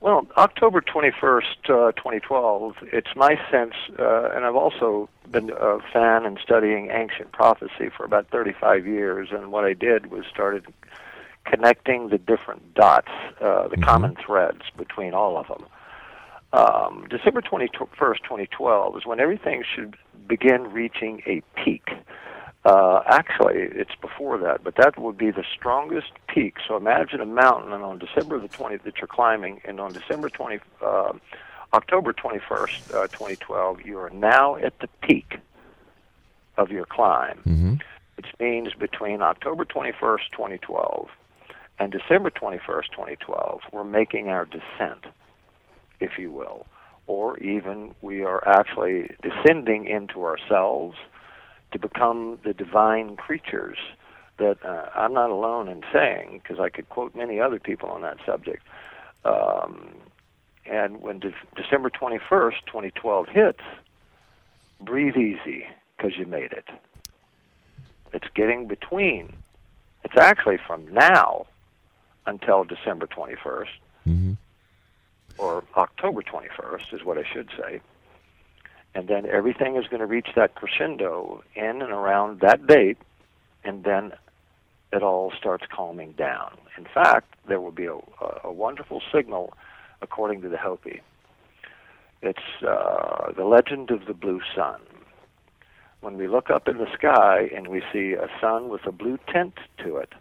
Well, 0.02 0.26
October 0.38 0.80
21st, 0.80 1.44
uh, 1.66 1.92
2012, 1.92 2.76
it's 2.94 3.10
my 3.18 3.38
sense, 3.52 3.74
uh, 4.00 4.30
and 4.34 4.46
I've 4.46 4.56
also 4.56 5.10
been 5.30 5.52
a 5.52 5.80
fan 5.92 6.26
and 6.26 6.40
studying 6.42 6.90
ancient 6.90 7.34
prophecy 7.34 7.90
for 7.96 8.06
about 8.06 8.30
35 8.30 8.88
years, 8.88 9.28
and 9.32 9.52
what 9.52 9.66
I 9.66 9.74
did 9.74 10.10
was 10.10 10.24
started 10.32 10.66
connecting 11.44 12.10
the 12.10 12.18
different 12.18 12.74
dots, 12.76 13.12
uh, 13.42 13.68
the 13.68 13.76
common 13.76 14.16
threads 14.16 14.62
between 14.78 15.14
all 15.14 15.38
of 15.38 15.48
them. 15.50 15.66
Um, 16.54 17.06
December 17.10 17.42
21st, 17.42 18.24
2012 18.24 18.98
is 18.98 19.06
when 19.06 19.20
everything 19.20 19.64
should 19.76 19.98
begin 20.28 20.72
reaching 20.72 21.22
a 21.26 21.42
peak. 21.62 21.90
Uh, 22.66 23.02
actually, 23.06 23.56
it's 23.56 23.96
before 24.02 24.38
that, 24.38 24.64
but 24.64 24.76
that 24.76 25.00
would 25.00 25.18
be 25.18 25.32
the 25.32 25.46
strongest 25.56 26.12
peak. 26.28 26.56
So 26.68 26.76
imagine 26.76 27.22
a 27.22 27.26
mountain, 27.26 27.72
and 27.72 27.84
on 27.84 28.00
December 28.00 28.38
the 28.40 28.50
20th 28.50 28.84
that 28.84 28.98
you're 28.98 29.08
climbing, 29.08 29.62
and 29.64 29.80
on 29.80 29.94
December 29.94 30.30
20, 30.30 30.60
uh, 30.82 31.14
October 31.74 32.12
21st, 32.12 32.94
uh, 32.94 33.08
2012, 33.08 33.82
you 33.86 33.98
are 33.98 34.10
now 34.10 34.56
at 34.58 34.78
the 34.80 34.88
peak 35.02 35.38
of 36.58 36.70
your 36.70 36.86
climb, 36.86 37.40
which 38.18 38.28
means 38.40 38.74
between 38.74 39.22
October 39.22 39.64
21st, 39.64 40.30
2012, 40.32 41.08
and 41.80 41.94
December 41.94 42.30
21st, 42.30 42.90
2012, 42.92 43.62
we're 43.72 43.86
making 43.86 44.28
our 44.28 44.44
descent, 44.46 45.06
if 46.02 46.18
you 46.18 46.30
will, 46.30 46.66
or 47.08 47.38
even 47.40 47.96
we 48.02 48.24
are 48.24 48.46
actually 48.46 49.10
descending 49.24 49.86
into 49.88 50.26
ourselves 50.26 50.98
to 51.72 51.80
become 51.80 52.40
the 52.44 52.54
divine 52.54 53.16
creatures 53.16 53.78
that 54.38 54.58
uh, 54.66 54.90
I'm 54.96 55.14
not 55.14 55.30
alone 55.30 55.68
in 55.68 55.84
saying, 55.92 56.42
because 56.42 56.60
I 56.60 56.70
could 56.70 56.90
quote 56.90 57.16
many 57.16 57.40
other 57.40 57.60
people 57.60 57.90
on 57.90 58.02
that 58.02 58.18
subject. 58.26 58.64
Um, 59.26 59.90
and 60.66 61.02
when 61.02 61.20
de- 61.20 61.34
December 61.56 61.90
21st, 61.90 62.66
2012 62.66 63.28
hits, 63.28 63.60
breathe 64.82 65.18
easy 65.18 65.66
because 65.98 66.18
you 66.18 66.26
made 66.26 66.54
it. 66.54 66.66
It's 68.14 68.28
getting 68.34 68.68
between. 68.68 69.34
It's 70.04 70.18
actually 70.18 70.58
from 70.66 70.92
now 70.94 71.46
until 72.26 72.64
December 72.64 73.08
21st, 73.08 73.68
or 75.38 75.64
October 75.76 76.22
21st, 76.22 76.94
is 76.94 77.04
what 77.04 77.18
I 77.18 77.24
should 77.32 77.50
say. 77.58 77.82
And 78.96 79.08
then 79.08 79.26
everything 79.26 79.76
is 79.76 79.88
going 79.88 80.00
to 80.00 80.06
reach 80.06 80.30
that 80.36 80.56
crescendo 80.56 81.44
in 81.56 81.82
and 81.82 81.92
around 81.92 82.40
that 82.42 82.66
date, 82.66 82.98
and 83.64 83.84
then 83.84 84.14
it 84.92 85.04
all 85.04 85.32
starts 85.38 85.66
calming 85.72 86.14
down. 86.14 86.58
In 86.78 86.86
fact, 86.86 87.36
there 87.48 87.62
will 87.62 87.72
be 87.72 87.86
a, 87.86 87.98
a, 88.44 88.52
wonderful 88.52 89.02
signal 89.14 89.54
according 90.02 90.42
to 90.42 90.50
the 90.50 90.58
Hopi. 90.58 91.02
It's 92.22 92.64
uh, 92.68 93.32
the 93.34 93.46
legend 93.46 93.92
of 93.92 94.06
the 94.08 94.14
blue 94.14 94.42
sun. 94.56 94.82
When 96.02 96.18
we 96.18 96.28
look 96.28 96.50
up 96.50 96.68
in 96.68 96.78
the 96.78 96.92
sky 96.94 97.50
and 97.56 97.68
we 97.68 97.84
see 97.94 98.14
a 98.14 98.28
sun 98.42 98.70
with 98.70 98.86
a 98.88 98.92
blue 98.92 99.20
tint 99.32 99.54
to 99.84 99.98
it, 99.98 100.14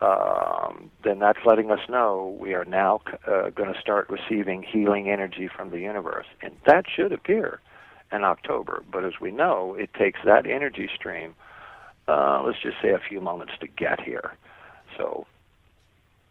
um, 0.00 0.90
then 1.02 1.18
that's 1.18 1.40
letting 1.44 1.70
us 1.70 1.80
know 1.88 2.36
we 2.40 2.54
are 2.54 2.64
now 2.64 3.00
uh, 3.26 3.50
going 3.50 3.72
to 3.72 3.80
start 3.80 4.08
receiving 4.08 4.62
healing 4.62 5.10
energy 5.10 5.48
from 5.48 5.70
the 5.70 5.80
universe. 5.80 6.26
And 6.40 6.54
that 6.66 6.84
should 6.94 7.12
appear 7.12 7.60
in 8.12 8.22
October. 8.24 8.84
But 8.90 9.04
as 9.04 9.14
we 9.20 9.30
know, 9.30 9.74
it 9.74 9.90
takes 9.94 10.20
that 10.24 10.46
energy 10.46 10.88
stream, 10.94 11.34
uh, 12.06 12.42
let's 12.44 12.60
just 12.62 12.76
say 12.80 12.90
a 12.90 12.98
few 12.98 13.20
moments 13.20 13.54
to 13.60 13.66
get 13.66 14.00
here. 14.00 14.34
So 14.96 15.26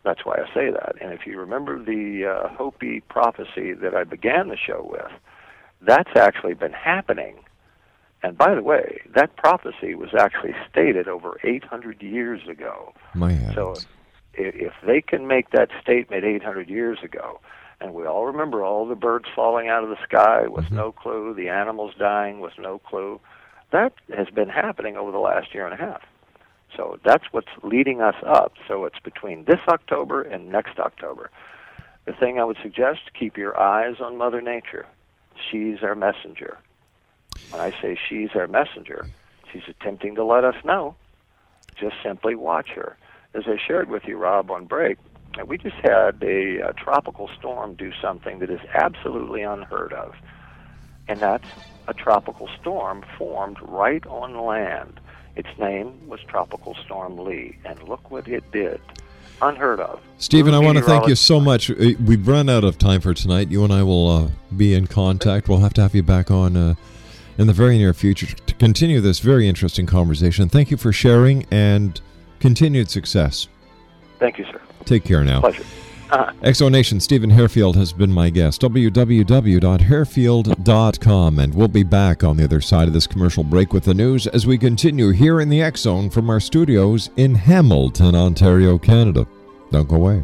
that's 0.04 0.26
why 0.26 0.38
I 0.38 0.54
say 0.54 0.72
that. 0.72 0.96
And 1.02 1.12
if 1.12 1.28
you 1.28 1.38
remember 1.38 1.78
the 1.78 2.26
uh, 2.26 2.56
Hopi 2.56 3.02
prophecy 3.02 3.74
that 3.74 3.94
I 3.94 4.06
began 4.06 4.48
the 4.48 4.58
show 4.58 4.88
with, 4.90 5.12
that's 5.82 6.10
actually 6.16 6.54
been 6.54 6.72
happening. 6.72 7.36
And 8.24 8.38
by 8.38 8.56
the 8.56 8.64
way, 8.64 9.02
that 9.16 9.36
prophecy 9.38 9.94
was 9.96 10.10
actually 10.18 10.56
stated 10.70 11.08
over 11.08 11.40
800 11.44 12.02
years 12.02 12.42
ago. 12.50 12.94
My. 13.14 13.36
So 13.54 13.76
if, 14.34 14.56
if 14.56 14.74
they 14.86 15.02
can 15.02 15.28
make 15.28 15.52
that 15.52 15.70
statement 15.82 16.24
800 16.24 16.70
years 16.70 17.00
ago, 17.04 17.40
and 17.80 17.94
we 17.94 18.06
all 18.06 18.26
remember 18.26 18.64
all 18.64 18.88
the 18.88 18.96
birds 18.96 19.26
falling 19.36 19.70
out 19.70 19.84
of 19.84 19.90
the 19.90 20.04
sky 20.04 20.48
with 20.48 20.66
mm-hmm. 20.66 20.78
no 20.78 20.92
clue, 20.92 21.34
the 21.36 21.50
animals 21.50 21.94
dying 22.00 22.40
with 22.40 22.54
no 22.58 22.80
clue, 22.80 23.20
that 23.72 23.94
has 24.16 24.28
been 24.34 24.50
happening 24.50 24.98
over 24.98 25.12
the 25.12 25.20
last 25.20 25.54
year 25.54 25.66
and 25.66 25.74
a 25.74 25.78
half. 25.78 26.02
So 26.76 27.00
that's 27.06 27.26
what's 27.32 27.48
leading 27.64 28.02
us 28.02 28.16
up. 28.26 28.54
So 28.68 28.86
it's 28.86 29.00
between 29.00 29.46
this 29.46 29.60
October 29.68 30.22
and 30.22 30.50
next 30.50 30.80
October. 30.80 31.30
The 32.06 32.14
thing 32.14 32.40
I 32.40 32.46
would 32.46 32.58
suggest, 32.62 33.02
keep 33.18 33.38
your 33.38 33.60
eyes 33.60 33.96
on 34.00 34.18
Mother 34.18 34.42
Nature. 34.42 34.86
She's 35.52 35.84
our 35.84 35.96
messenger. 35.96 36.58
When 37.52 37.62
I 37.62 37.72
say 37.82 37.98
she's 38.08 38.30
our 38.36 38.48
messenger, 38.48 39.08
she's 39.52 39.64
attempting 39.68 40.16
to 40.16 40.24
let 40.24 40.44
us 40.44 40.56
know. 40.64 40.96
Just 41.80 41.96
simply 42.04 42.36
watch 42.36 42.70
her. 42.70 42.98
As 43.34 43.44
I 43.48 43.58
shared 43.66 43.90
with 43.90 44.06
you, 44.06 44.18
Rob, 44.18 44.50
on 44.50 44.66
break, 44.66 44.98
we 45.46 45.58
just 45.58 45.76
had 45.76 46.22
a, 46.24 46.58
a 46.58 46.74
tropical 46.74 47.30
storm 47.38 47.76
do 47.76 47.92
something 48.02 48.40
that 48.40 48.50
is 48.50 48.62
absolutely 48.74 49.44
unheard 49.44 49.94
of. 49.94 50.16
And 51.08 51.20
that's 51.20 51.48
a 51.88 51.94
tropical 51.94 52.50
storm 52.60 53.06
formed 53.18 53.58
right 53.62 54.06
on 54.08 54.46
land. 54.46 55.00
Its 55.36 55.50
name 55.60 56.08
was 56.08 56.20
Tropical 56.28 56.76
Storm 56.84 57.20
Lee, 57.20 57.56
and 57.64 57.82
look 57.88 58.10
what 58.10 58.28
it 58.28 58.52
did. 58.52 58.82
Unheard 59.40 59.80
of. 59.80 60.02
Steven, 60.18 60.56
I 60.56 60.60
want 60.60 60.80
to 60.80 60.84
thank 60.84 61.08
you 61.08 61.14
so 61.14 61.40
much. 61.40 61.70
Uh, 61.70 61.92
We've 62.04 62.28
run 62.28 62.50
out 62.50 62.64
of 62.64 62.80
time 62.80 63.02
for 63.02 63.14
tonight. 63.14 63.52
You 63.52 63.64
and 63.64 63.72
I 63.72 63.84
will 63.84 64.10
uh, 64.10 64.30
be 64.56 64.74
in 64.74 64.88
contact. 64.88 65.48
We'll 65.48 65.60
have 65.60 65.76
to 65.76 65.82
have 65.82 65.94
you 65.94 66.02
back 66.02 66.32
on 66.32 66.58
uh, 66.58 66.74
in 67.38 67.48
the 67.48 67.54
very 67.54 67.78
near 67.78 67.94
future 67.94 68.28
to 68.28 68.54
continue 68.56 69.02
this 69.02 69.20
very 69.20 69.48
interesting 69.48 69.86
conversation. 69.86 70.50
Thank 70.50 70.72
you 70.72 70.78
for 70.78 70.92
sharing 70.92 71.46
and 71.52 72.02
continued 72.40 72.90
success. 72.90 73.48
Thank 74.20 74.38
you, 74.38 74.46
sir. 74.46 74.62
Take 74.86 75.04
care 75.04 75.24
now. 75.24 75.42
Pleasure. 75.42 75.64
Uh-huh. 76.10 76.32
Exonation, 76.42 77.02
Steven 77.02 77.30
Hairfield 77.30 77.76
has 77.76 77.92
been 77.92 78.14
my 78.14 78.30
guest. 78.30 78.62
www.hairfield.com. 78.62 81.40
And 81.40 81.54
we'll 81.54 81.68
be 81.68 81.84
back 81.84 82.24
on 82.24 82.38
the 82.38 82.46
other 82.46 82.62
side 82.62 82.88
of 82.88 82.94
this 82.94 83.08
commercial 83.08 83.44
break 83.44 83.74
with 83.74 83.84
the 83.84 83.94
news 83.94 84.26
as 84.28 84.48
we 84.48 84.58
continue 84.58 85.10
here 85.10 85.42
in 85.42 85.50
the 85.50 85.62
X 85.62 85.82
Zone 85.82 86.10
from 86.10 86.30
our 86.30 86.40
studios 86.40 87.10
in 87.18 87.36
Hamilton, 87.36 88.16
Ontario, 88.16 88.78
Canada. 88.78 89.28
Don't 89.72 89.90
go 89.90 89.98
away. 89.98 90.24